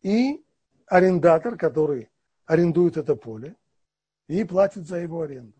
[0.03, 0.45] и
[0.87, 2.11] арендатор, который
[2.47, 3.55] арендует это поле
[4.27, 5.55] и платит за его аренду.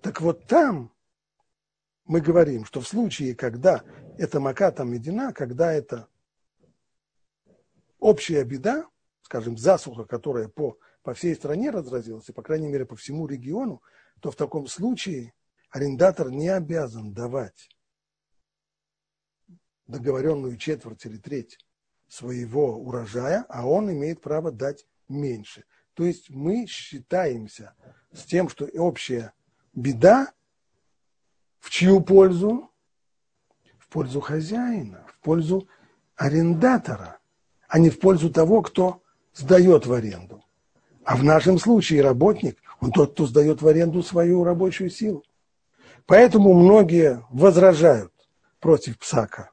[0.00, 0.90] Так вот там
[2.06, 3.84] мы говорим, что в случае, когда
[4.18, 6.08] это мака там медина, когда это
[8.00, 8.88] общая беда,
[9.22, 13.82] скажем, засуха, которая по по всей стране разразилась, и, по крайней мере, по всему региону,
[14.20, 15.32] то в таком случае
[15.70, 17.70] арендатор не обязан давать
[19.86, 21.58] договоренную четверть или треть
[22.06, 25.64] своего урожая, а он имеет право дать меньше.
[25.94, 27.74] То есть мы считаемся
[28.12, 29.32] с тем, что общая
[29.72, 30.32] беда
[31.58, 32.70] в чью пользу?
[33.78, 35.68] В пользу хозяина, в пользу
[36.14, 37.19] арендатора,
[37.70, 39.00] а не в пользу того, кто
[39.32, 40.44] сдает в аренду.
[41.04, 45.24] А в нашем случае работник, он тот, кто сдает в аренду свою рабочую силу.
[46.04, 48.12] Поэтому многие возражают
[48.58, 49.50] против Псака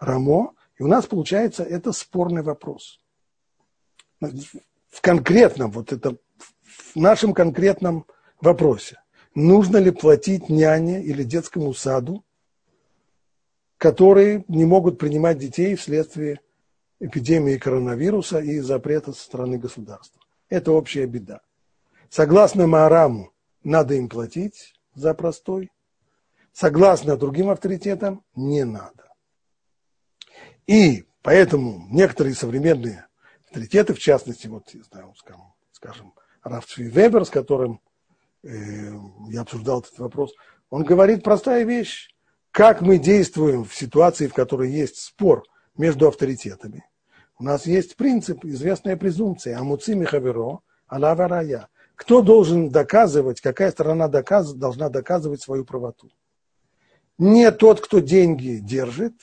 [0.00, 3.00] Рамо, и у нас получается это спорный вопрос.
[4.20, 6.16] В конкретном, вот это,
[6.94, 8.06] в нашем конкретном
[8.40, 9.00] вопросе,
[9.36, 12.24] нужно ли платить няне или детскому саду,
[13.78, 16.40] которые не могут принимать детей вследствие
[17.00, 21.40] эпидемии коронавируса и запрета со стороны государства это общая беда.
[22.08, 25.70] Согласно Маараму, надо им платить за простой.
[26.52, 29.12] Согласно другим авторитетам, не надо.
[30.66, 33.06] И поэтому некоторые современные
[33.46, 35.12] авторитеты, в частности, вот, я знаю,
[35.72, 37.80] скажем, Раф Вебер, с которым
[38.42, 38.92] э,
[39.30, 40.32] я обсуждал этот вопрос,
[40.70, 42.14] он говорит простая вещь.
[42.52, 45.42] Как мы действуем в ситуации, в которой есть спор
[45.76, 46.84] между авторитетами–
[47.38, 51.68] у нас есть принцип, известная презумпция, амуци михаверо, алава рая.
[51.96, 56.10] Кто должен доказывать, какая сторона доказ, должна доказывать свою правоту?
[57.18, 59.14] Не тот, кто деньги держит,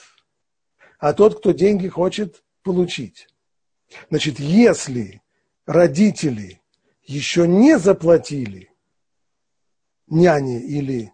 [1.00, 3.28] а тот, кто деньги хочет получить.
[4.10, 5.22] Значит, если
[5.66, 6.62] родители
[7.04, 8.72] еще не заплатили
[10.08, 11.14] няне или,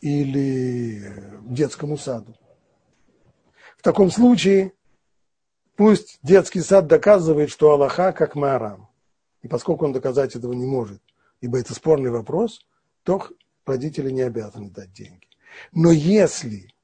[0.00, 2.36] или детскому саду,
[3.80, 4.74] в таком случае
[5.74, 8.90] пусть детский сад доказывает, что Аллаха как Маарам.
[9.40, 11.00] И поскольку он доказать этого не может,
[11.40, 12.60] ибо это спорный вопрос,
[13.04, 13.26] то
[13.64, 15.26] родители не обязаны дать деньги.
[15.72, 16.74] Но если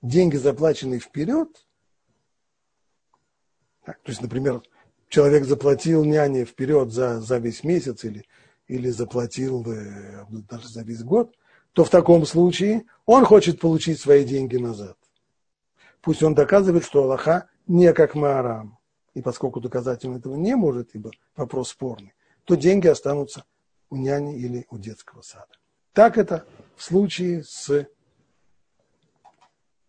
[0.00, 1.66] деньги заплачены вперед,
[3.84, 4.62] так, то есть, например,
[5.10, 8.24] человек заплатил няне вперед за, за весь месяц или,
[8.68, 9.62] или заплатил
[10.48, 11.36] даже за весь год,
[11.74, 14.96] то в таком случае он хочет получить свои деньги назад.
[16.00, 18.78] Пусть он доказывает, что Аллаха не как Маарам.
[19.14, 23.44] И поскольку доказать он этого не может, ибо вопрос спорный, то деньги останутся
[23.90, 25.48] у няни или у детского сада.
[25.92, 26.44] Так это
[26.76, 27.88] в случае с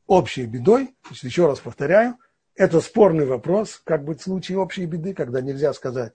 [0.07, 0.95] общей бедой.
[1.09, 2.17] Есть, еще раз повторяю,
[2.55, 6.13] это спорный вопрос, как быть в случае общей беды, когда нельзя сказать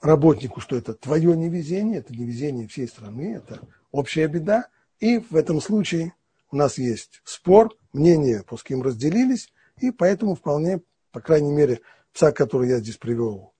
[0.00, 3.60] работнику, что это твое невезение, это невезение всей страны, это
[3.92, 4.68] общая беда.
[4.98, 6.14] И в этом случае
[6.50, 11.80] у нас есть спор, мнения по кем разделились, и поэтому вполне, по крайней мере,
[12.12, 13.54] псак, который я здесь привел,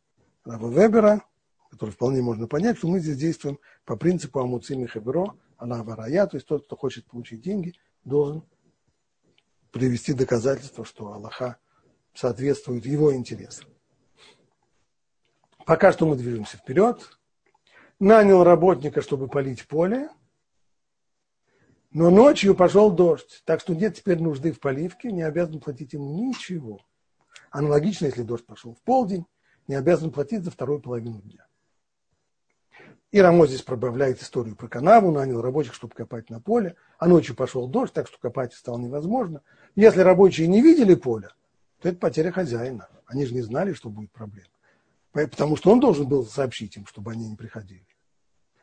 [0.45, 1.25] Рава Вебера,
[1.71, 6.37] который вполне можно понять, что мы здесь действуем по принципу Амуцими Хебро, Аллаха Рая, то
[6.37, 8.45] есть тот, кто хочет получить деньги, должен
[9.71, 11.57] привести доказательство, что Аллаха
[12.13, 13.69] соответствует его интересам.
[15.67, 17.01] Пока что мы движемся вперед.
[17.99, 20.11] Нанял работника, чтобы полить поле,
[21.95, 26.27] но ночью пошел дождь, так что нет теперь нужды в поливке, не обязан платить ему
[26.27, 26.81] ничего.
[27.51, 29.25] Аналогично, если дождь пошел в полдень,
[29.69, 31.47] не обязан платить за вторую половину дня.
[33.13, 37.37] И Рамо здесь пробавляет историю про канаву, нанял рабочих, чтобы копать на поле, а ночью
[37.37, 39.43] пошел дождь, так что копать стало невозможно.
[39.77, 41.31] Если рабочие не видели поля,
[41.81, 42.89] то это потеря хозяина.
[43.07, 44.51] Они же не знали, что будет проблема.
[45.13, 47.87] Потому что он должен был сообщить им, чтобы они не приходили.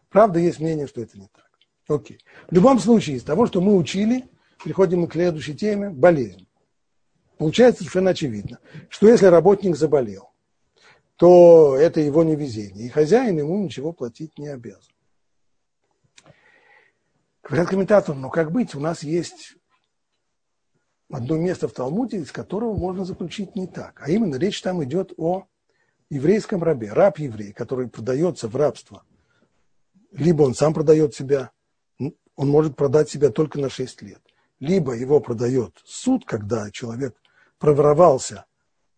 [0.09, 1.50] Правда, есть мнение, что это не так.
[1.95, 2.19] Окей.
[2.49, 4.29] В любом случае, из того, что мы учили,
[4.63, 6.47] переходим к следующей теме– болезнь.
[7.37, 10.31] Получается совершенно очевидно, что если работник заболел,
[11.15, 12.85] то это его невезение.
[12.85, 14.93] И хозяин ему ничего платить не обязан.
[17.43, 19.55] Говорят комментаторы, ну как быть, у нас есть
[21.09, 24.01] одно место в Талмуде, из которого можно заключить не так.
[24.03, 25.47] А именно речь там идет о
[26.09, 29.03] еврейском рабе, раб-еврей, который продается в рабство.
[30.11, 31.51] Либо он сам продает себя,
[32.35, 34.21] он может продать себя только на 6 лет.
[34.59, 37.15] Либо его продает суд, когда человек
[37.57, 38.45] проворовался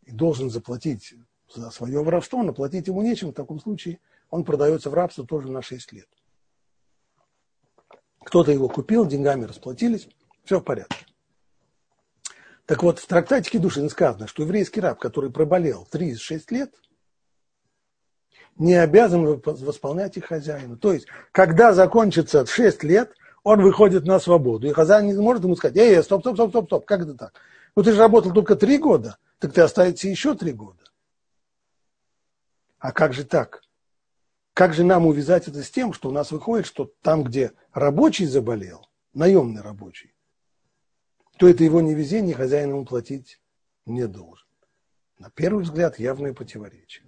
[0.03, 1.13] и должен заплатить
[1.53, 5.49] за свое воровство, но платить ему нечем, в таком случае он продается в рабство тоже
[5.49, 6.07] на 6 лет.
[8.23, 10.07] Кто-то его купил, деньгами расплатились,
[10.43, 11.05] все в порядке.
[12.65, 16.73] Так вот, в трактате Кедушин сказано, что еврейский раб, который проболел 3-6 лет,
[18.57, 20.77] не обязан восполнять их хозяину.
[20.77, 24.67] То есть, когда закончится 6 лет, он выходит на свободу.
[24.67, 27.33] И хозяин не может ему сказать, эй, стоп, стоп, стоп, стоп, стоп, как это так?
[27.75, 30.83] Ну ты же работал только 3 года, так ты останется еще 3 года.
[32.79, 33.63] А как же так?
[34.53, 38.25] Как же нам увязать это с тем, что у нас выходит, что там, где рабочий
[38.25, 40.13] заболел, наемный рабочий,
[41.37, 43.41] то это его невезение, хозяин ему платить
[43.85, 44.47] не должен.
[45.17, 47.05] На первый взгляд явное противоречие.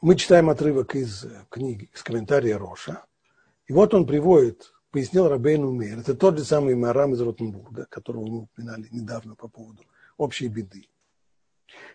[0.00, 3.04] Мы читаем отрывок из книги, из комментария Роша,
[3.68, 8.26] и вот он приводит, пояснил Рабейну Мейр, это тот же самый Марам из Ротенбурга, которого
[8.26, 9.84] мы упоминали недавно по поводу
[10.16, 10.88] общей беды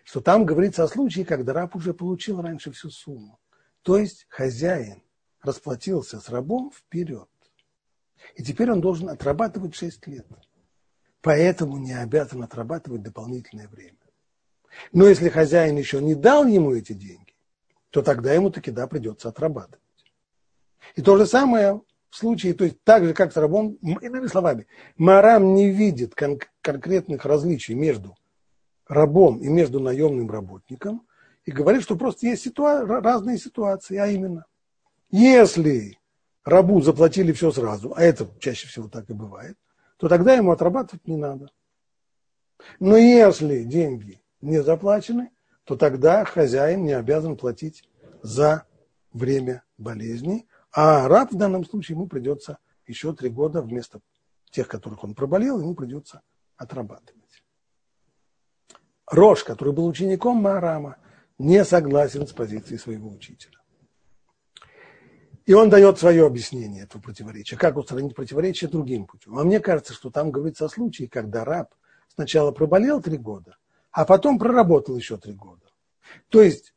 [0.04, 3.38] что там говорится о случае, когда раб уже получил раньше всю сумму.
[3.82, 5.02] То есть хозяин
[5.42, 7.28] расплатился с рабом вперед.
[8.36, 10.26] И теперь он должен отрабатывать 6 лет.
[11.20, 13.98] Поэтому не обязан отрабатывать дополнительное время.
[14.92, 17.34] Но если хозяин еще не дал ему эти деньги,
[17.90, 19.83] то тогда ему таки да придется отрабатывать.
[20.96, 21.80] И то же самое
[22.10, 24.66] в случае, то есть так же, как с рабом, иными словами,
[24.96, 28.16] Марам не видит кон- конкретных различий между
[28.86, 31.06] рабом и между наемным работником
[31.44, 34.46] и говорит, что просто есть ситуа- разные ситуации, а именно,
[35.10, 35.98] если
[36.44, 39.56] рабу заплатили все сразу, а это чаще всего так и бывает,
[39.96, 41.50] то тогда ему отрабатывать не надо.
[42.78, 45.30] Но если деньги не заплачены,
[45.64, 47.88] то тогда хозяин не обязан платить
[48.22, 48.64] за
[49.12, 54.00] время болезни, а раб в данном случае ему придется еще три года вместо
[54.50, 56.22] тех, которых он проболел, ему придется
[56.56, 57.22] отрабатывать.
[59.06, 60.96] Рош, который был учеником Маарама,
[61.38, 63.58] не согласен с позицией своего учителя.
[65.46, 67.56] И он дает свое объяснение этого противоречия.
[67.56, 69.38] Как устранить противоречие другим путем.
[69.38, 71.74] А мне кажется, что там говорится о случае, когда раб
[72.08, 73.58] сначала проболел три года,
[73.92, 75.66] а потом проработал еще три года.
[76.30, 76.73] То есть,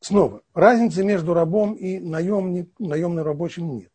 [0.00, 3.90] снова, разницы между рабом и наемник, наемным рабочим нет.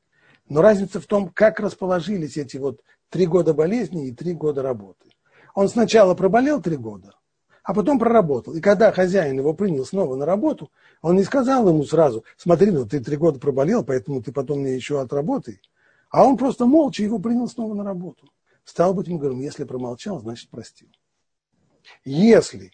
[0.48, 5.10] Но разница в том, как расположились эти вот три года болезни и три года работы.
[5.54, 7.16] Он сначала проболел три года,
[7.64, 8.54] а потом проработал.
[8.54, 12.86] И когда хозяин его принял снова на работу, он не сказал ему сразу, смотри, ну
[12.86, 15.62] ты три года проболел, поэтому ты потом мне еще отработай.
[16.10, 18.30] А он просто молча его принял снова на работу.
[18.64, 20.90] Стал быть, мы говорим, если промолчал, значит простил.
[22.04, 22.72] Если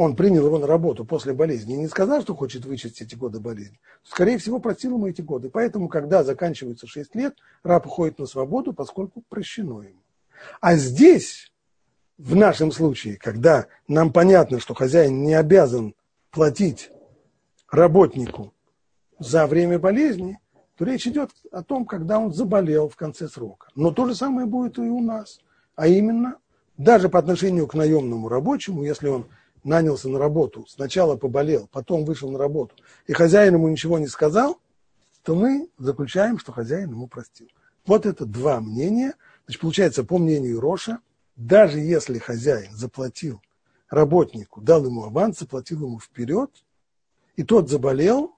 [0.00, 3.40] он принял его на работу после болезни и не сказал, что хочет вычесть эти годы
[3.40, 5.50] болезни, то, скорее всего, простил ему эти годы.
[5.50, 7.34] Поэтому, когда заканчивается 6 лет,
[7.64, 10.00] раб уходит на свободу, поскольку прощено ему.
[10.60, 11.52] А здесь
[12.16, 15.96] в нашем случае, когда нам понятно, что хозяин не обязан
[16.30, 16.92] платить
[17.68, 18.54] работнику
[19.18, 20.38] за время болезни,
[20.76, 23.66] то речь идет о том, когда он заболел в конце срока.
[23.74, 25.40] Но то же самое будет и у нас.
[25.74, 26.36] А именно,
[26.76, 29.26] даже по отношению к наемному рабочему, если он
[29.68, 32.74] нанялся на работу, сначала поболел, потом вышел на работу,
[33.06, 34.58] и хозяин ему ничего не сказал,
[35.22, 37.48] то мы заключаем, что хозяин ему простил.
[37.86, 39.14] Вот это два мнения.
[39.44, 41.00] Значит, получается, по мнению Роша,
[41.36, 43.40] даже если хозяин заплатил
[43.90, 46.50] работнику, дал ему аванс, заплатил ему вперед,
[47.36, 48.34] и тот заболел,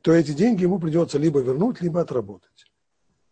[0.00, 2.70] то эти деньги ему придется либо вернуть, либо отработать.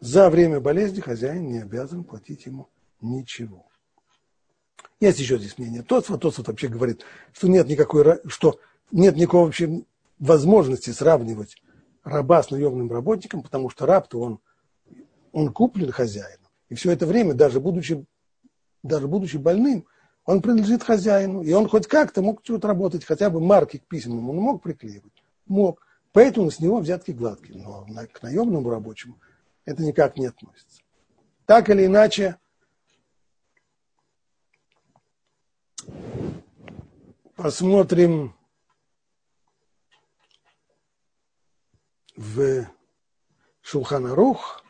[0.00, 2.68] За время болезни хозяин не обязан платить ему
[3.00, 3.66] ничего.
[5.00, 5.82] Есть еще здесь мнение.
[5.82, 7.02] Тосфот, Тосфот вообще говорит,
[7.32, 8.58] что нет никакой, что
[8.90, 9.82] нет никакой вообще
[10.18, 11.56] возможности сравнивать
[12.04, 14.38] раба с наемным работником, потому что раб-то он,
[15.32, 16.48] он куплен хозяином.
[16.68, 18.04] И все это время, даже будучи
[18.82, 19.86] даже будучи больным,
[20.24, 24.30] он принадлежит хозяину, и он хоть как-то мог что-то работать, хотя бы марки к письмам
[24.30, 25.12] он мог приклеивать,
[25.46, 25.80] мог.
[26.12, 29.18] Поэтому с него взятки гладкие, но к наемному рабочему
[29.64, 30.82] это никак не относится.
[31.46, 32.36] Так или иначе,
[37.36, 38.34] посмотрим
[42.16, 42.66] в
[43.62, 44.62] Шулханарух,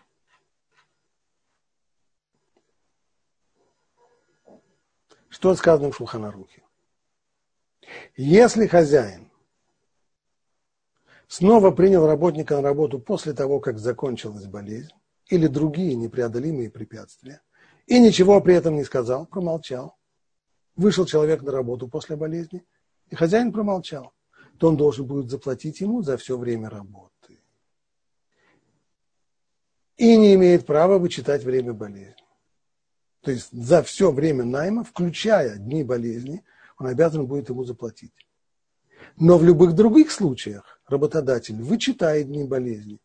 [5.43, 6.63] Что сказано в Шулханарухе?
[8.17, 9.29] Если хозяин
[11.27, 14.93] снова принял работника на работу после того, как закончилась болезнь,
[15.29, 17.41] или другие непреодолимые препятствия,
[17.87, 19.97] и ничего при этом не сказал, промолчал,
[20.77, 22.65] вышел человек на работу после болезни,
[23.11, 24.13] и хозяин промолчал,
[24.59, 27.39] то он должен будет заплатить ему за все время работы.
[29.97, 32.15] И не имеет права вычитать время болезни.
[33.21, 36.45] То есть за все время найма, включая дни болезни,
[36.79, 38.13] он обязан будет ему заплатить.
[39.17, 42.99] Но в любых других случаях работодатель вычитает дни болезни,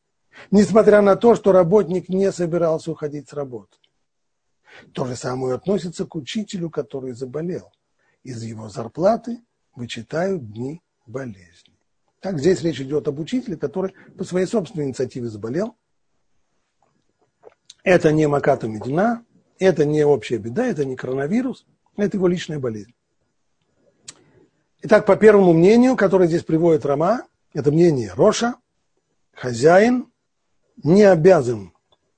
[0.52, 3.78] несмотря на то, что работник не собирался уходить с работы.
[4.94, 7.72] То же самое относится к учителю, который заболел.
[8.24, 9.42] Из его зарплаты
[9.76, 11.78] вычитают дни болезни.
[12.20, 15.76] Так здесь речь идет об учителе, который по своей собственной инициативе заболел.
[17.84, 19.24] Это не Маката Медина,
[19.60, 21.66] это не общая беда, это не коронавирус,
[21.96, 22.94] это его личная болезнь.
[24.82, 28.56] Итак, по первому мнению, которое здесь приводит Рома, это мнение Роша,
[29.34, 30.12] хозяин
[30.84, 31.74] не обязан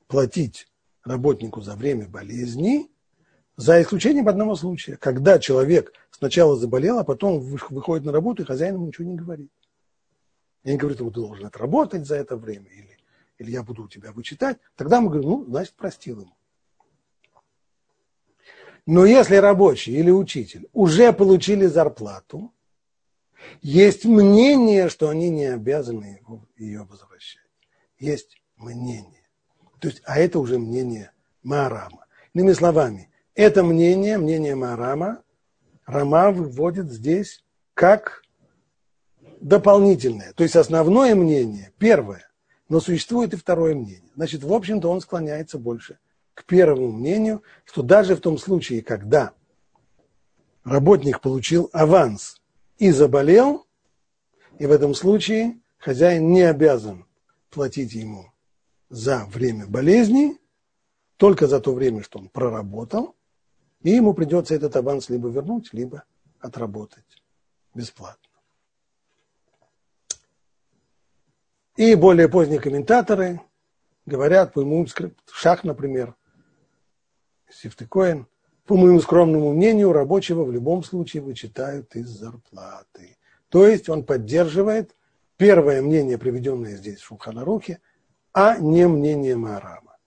[0.07, 0.68] платить
[1.09, 2.89] работнику за время болезни,
[3.57, 8.75] за исключением одного случая, когда человек сначала заболел, а потом выходит на работу, и хозяин
[8.75, 9.51] ему ничего не говорит.
[10.63, 12.97] Я не говорю, ты должен отработать за это время, или,
[13.39, 14.59] или я буду у тебя вычитать.
[14.75, 16.33] Тогда мы говорим, ну, значит, простил ему.
[18.85, 22.53] Но если рабочий или учитель уже получили зарплату,
[23.61, 26.21] есть мнение, что они не обязаны
[26.57, 27.41] ее возвращать.
[27.97, 29.18] Есть мнение.
[29.79, 31.11] То есть, а это уже мнение
[31.43, 32.05] Маарама.
[32.33, 35.23] Иными словами, это мнение, мнение Маарама,
[35.85, 38.21] Рама выводит здесь как
[39.41, 40.33] дополнительное.
[40.33, 42.29] То есть основное мнение, первое,
[42.67, 44.11] но существует и второе мнение.
[44.15, 45.97] Значит, в общем-то, он склоняется больше
[46.35, 49.31] к первому мнению, что даже в том случае, когда
[50.63, 52.41] работник получил аванс
[52.77, 53.65] и заболел,
[54.59, 57.05] и в этом случае хозяин не обязан
[57.49, 58.28] платить ему
[58.89, 60.37] за время болезни,
[61.17, 63.15] только за то время, что он проработал,
[63.81, 66.03] и ему придется этот аванс либо вернуть, либо
[66.39, 67.23] отработать
[67.73, 68.29] бесплатно.
[71.75, 73.41] И более поздние комментаторы
[74.05, 74.85] говорят, по моему
[75.31, 76.15] шах, например,
[77.49, 78.27] Сифтыкоин,
[78.65, 83.17] по моему скромному мнению, рабочего в любом случае вычитают из зарплаты.
[83.49, 84.95] То есть он поддерживает
[85.37, 87.79] первое мнение, приведенное здесь в Шулханарухе,
[88.33, 89.97] а не мнение Маарама.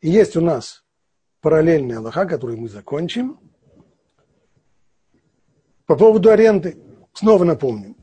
[0.00, 0.84] И есть у нас
[1.40, 3.38] параллельная Аллаха, которую мы закончим.
[5.86, 6.78] По поводу аренды,
[7.12, 7.96] снова напомним,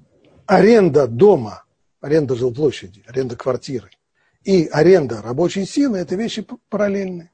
[0.46, 1.64] аренда дома,
[2.02, 3.90] аренда жилплощади, аренда квартиры
[4.44, 7.32] и аренда рабочей силы– это вещи параллельные.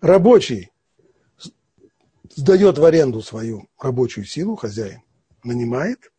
[0.00, 0.70] Рабочий
[2.34, 5.02] сдает в аренду свою рабочую силу, хозяин
[5.42, 6.12] нанимает.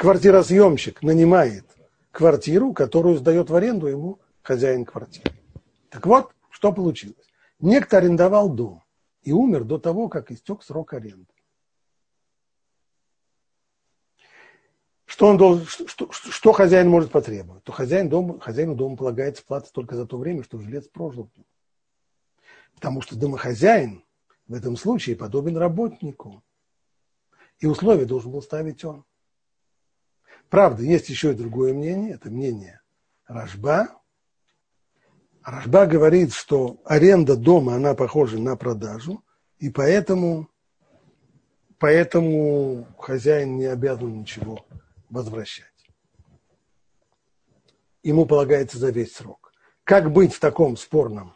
[0.00, 1.66] Квартиросъемщик нанимает
[2.10, 5.30] квартиру, которую сдает в аренду ему хозяин квартиры.
[5.90, 7.28] Так вот, что получилось.
[7.58, 8.82] Некто арендовал дом
[9.20, 11.30] и умер до того, как истек срок аренды.
[15.04, 17.62] Что, он должен, что, что, хозяин может потребовать?
[17.64, 21.30] То хозяин дома, хозяину дома полагается плата только за то время, что жилец прожил.
[22.74, 24.02] Потому что домохозяин
[24.48, 26.42] в этом случае подобен работнику.
[27.58, 29.04] И условия должен был ставить он.
[30.50, 32.80] Правда, есть еще и другое мнение, это мнение
[33.28, 33.88] Рожба.
[35.44, 39.24] Рожба говорит, что аренда дома, она похожа на продажу,
[39.60, 40.50] и поэтому,
[41.78, 44.66] поэтому хозяин не обязан ничего
[45.08, 45.66] возвращать.
[48.02, 49.52] Ему полагается за весь срок.
[49.84, 51.34] Как быть в таком спорном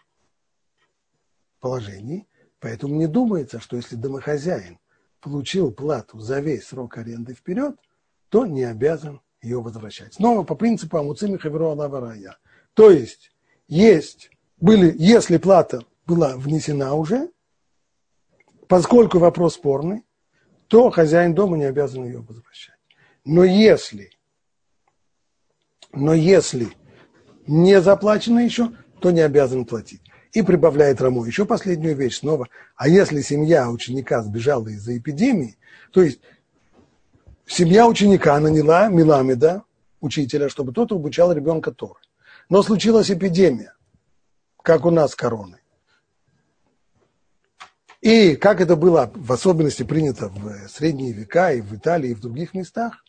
[1.61, 2.27] положении?
[2.59, 4.81] Поэтому не думается, что если домохозяин
[5.21, 7.77] получил плату за весь срок аренды вперед,
[8.35, 10.15] то не обязан ее возвращать.
[10.15, 12.37] Снова по принципу Амуцими Хаверо Алаварая.
[12.75, 13.31] То есть,
[13.69, 17.31] есть, были, если плата была внесена уже,
[18.67, 20.03] поскольку вопрос спорный,
[20.67, 22.75] то хозяин дома не обязан ее возвращать.
[23.25, 24.11] Но если,
[25.93, 26.71] но если
[27.47, 30.03] не заплачено еще, то не обязан платить.
[30.33, 32.49] И прибавляет Рамо еще последнюю вещь снова.
[32.75, 35.57] А если семья ученика сбежала из-за эпидемии,
[35.93, 36.19] то есть
[37.47, 39.65] семья ученика наняла Миламеда,
[40.01, 42.01] учителя, чтобы тот обучал ребенка Торы.
[42.49, 43.75] Но случилась эпидемия,
[44.63, 45.59] как у нас короны.
[48.01, 52.21] И как это было в особенности принято в средние века и в Италии, и в
[52.21, 53.03] других местах,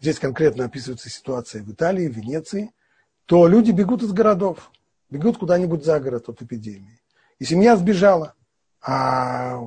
[0.00, 2.72] здесь конкретно описывается ситуация в Италии, в Венеции,
[3.26, 4.70] то люди бегут из городов,
[5.10, 7.02] бегут куда-нибудь за город от эпидемии.
[7.38, 8.34] И семья сбежала,
[8.80, 9.60] а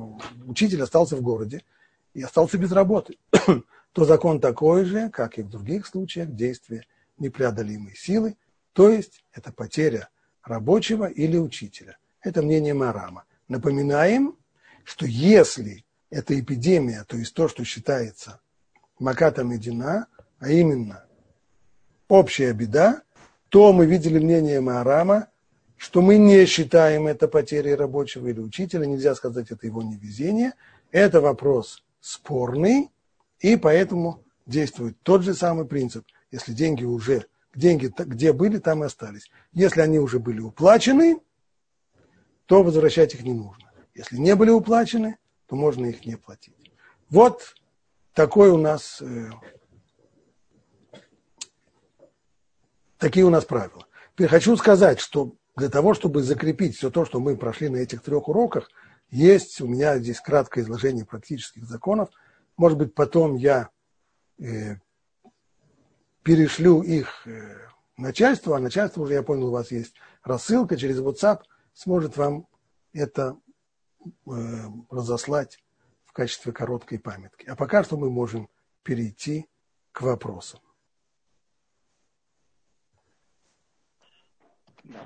[0.46, 1.62] учитель остался в городе
[2.12, 3.18] и остался без работы.
[3.92, 6.84] То закон такой же, как и в других случаях, действия
[7.18, 8.36] непреодолимой силы,
[8.72, 10.08] то есть это потеря
[10.42, 11.98] рабочего или учителя.
[12.22, 13.24] Это мнение Марама.
[13.48, 14.36] Напоминаем,
[14.84, 18.40] что если это эпидемия, то есть то, что считается
[18.98, 20.06] Маката Медина,
[20.38, 21.04] а именно
[22.08, 23.02] общая беда,
[23.48, 25.28] то мы видели мнение Маарама,
[25.76, 30.54] что мы не считаем это потерей рабочего или учителя, нельзя сказать, это его невезение.
[30.90, 32.90] Это вопрос спорный,
[33.42, 36.06] и поэтому действует тот же самый принцип.
[36.30, 39.30] Если деньги уже, деньги где были, там и остались.
[39.52, 41.18] Если они уже были уплачены,
[42.46, 43.70] то возвращать их не нужно.
[43.94, 46.56] Если не были уплачены, то можно их не платить.
[47.10, 47.54] Вот
[48.14, 49.30] такой у нас э,
[53.02, 53.84] Такие у нас правила.
[54.12, 58.00] Теперь хочу сказать, что для того, чтобы закрепить все то, что мы прошли на этих
[58.00, 58.70] трех уроках,
[59.10, 62.10] есть у меня здесь краткое изложение практических законов.
[62.62, 63.70] Может быть, потом я
[64.38, 64.76] э,
[66.22, 67.58] перешлю их э,
[67.96, 71.40] начальству, а начальство уже, я понял, у вас есть рассылка через WhatsApp,
[71.72, 72.46] сможет вам
[72.92, 73.36] это
[73.98, 74.30] э,
[74.92, 75.58] разослать
[76.04, 77.46] в качестве короткой памятки.
[77.46, 78.48] А пока что мы можем
[78.84, 79.48] перейти
[79.90, 80.60] к вопросам.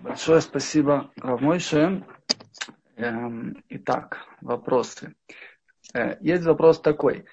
[0.03, 2.05] большое спасибо, Равмойше.
[2.97, 5.15] Эм, итак, вопросы.
[5.95, 7.25] Э, есть вопрос такой.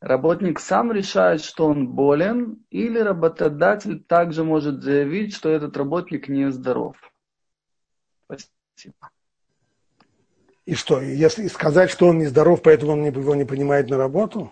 [0.00, 6.96] Работник сам решает, что он болен, или работодатель также может заявить, что этот работник нездоров?
[8.24, 9.10] Спасибо.
[10.64, 14.50] И что, если сказать, что он нездоров, поэтому он его не принимает на работу?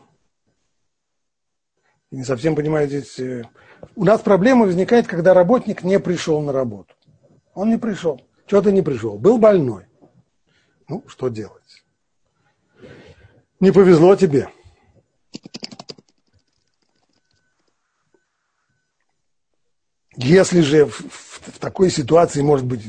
[2.11, 3.19] не совсем понимаю здесь.
[3.19, 3.45] Э,
[3.95, 6.95] у нас проблема возникает, когда работник не пришел на работу.
[7.55, 8.21] Он не пришел.
[8.47, 9.19] Чего ты не пришел?
[9.19, 9.87] Был больной.
[10.89, 11.85] Ну, что делать?
[13.61, 14.49] Не повезло тебе.
[20.21, 22.83] Если же в, в, в такой ситуации, может быть,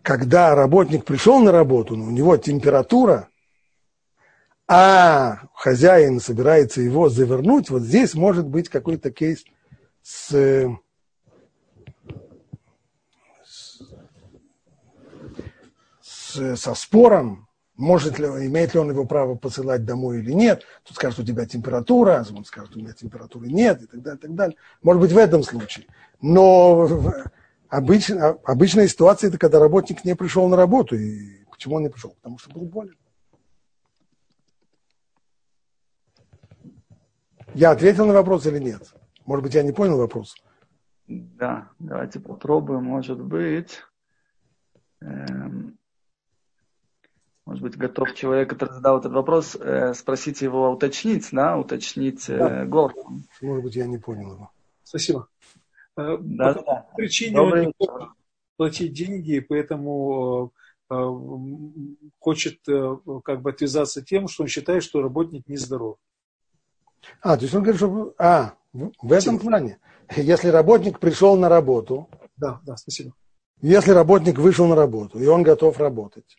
[0.00, 3.28] когда работник пришел на работу, но у него температура,
[4.68, 9.44] а хозяин собирается его завернуть, вот здесь может быть какой-то кейс
[10.02, 10.70] с
[16.54, 17.45] со спором
[17.76, 20.64] может ли, имеет ли он его право посылать домой или нет.
[20.84, 24.18] Тут скажет, у тебя температура, а он скажет, у меня температуры нет, и так далее,
[24.18, 24.56] и так далее.
[24.82, 25.86] Может быть, в этом случае.
[26.20, 26.88] Но
[27.68, 30.96] обычно, обычная ситуация– это когда работник не пришел на работу.
[30.96, 32.14] И почему он не пришел?
[32.22, 32.96] Потому что был болен.
[37.54, 38.94] Я ответил на вопрос или нет?
[39.24, 40.34] Может быть, я не понял вопрос.
[41.08, 43.82] Да, давайте попробуем, может быть.
[45.00, 45.78] Эм,
[47.46, 52.36] может быть, готов человек, который задал этот вопрос, э, спросить его уточнить, да, уточнить э,
[52.36, 52.64] да.
[52.64, 53.24] голосом.
[53.40, 54.50] Может быть, я не понял его.
[54.82, 55.28] Спасибо.
[55.96, 56.86] Э, да, по да.
[56.96, 58.14] причине Добрый он
[58.56, 60.52] платить деньги, поэтому
[62.20, 65.96] хочет как бы отвязаться тем, что он считает, что работник нездоров.
[67.20, 68.14] А, то есть он говорит, что...
[68.18, 69.78] А, в этом плане.
[70.14, 72.08] Если работник пришел на работу...
[72.36, 73.14] Да, да, спасибо.
[73.60, 76.36] Если работник вышел на работу, и он готов работать,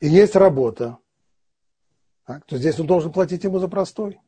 [0.00, 0.98] и есть работа,
[2.26, 4.20] так, то здесь он должен платить ему за простой.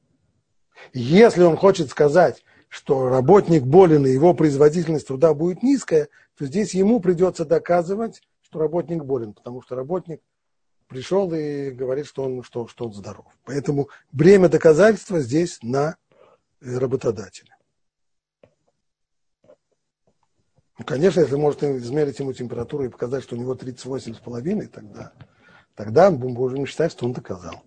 [0.92, 6.72] Если он хочет сказать, что работник болен и его производительность труда будет низкая, то здесь
[6.74, 10.22] ему придется доказывать, что работник болен, потому что работник
[10.88, 13.26] пришел и говорит, что он, что, что он здоров.
[13.44, 15.96] Поэтому бремя доказательства здесь на
[16.60, 17.56] работодателя.
[20.78, 25.12] Ну, конечно, если может измерить ему температуру и показать, что у него 38,5, тогда,
[25.74, 27.62] тогда мы будем считать, что он доказал.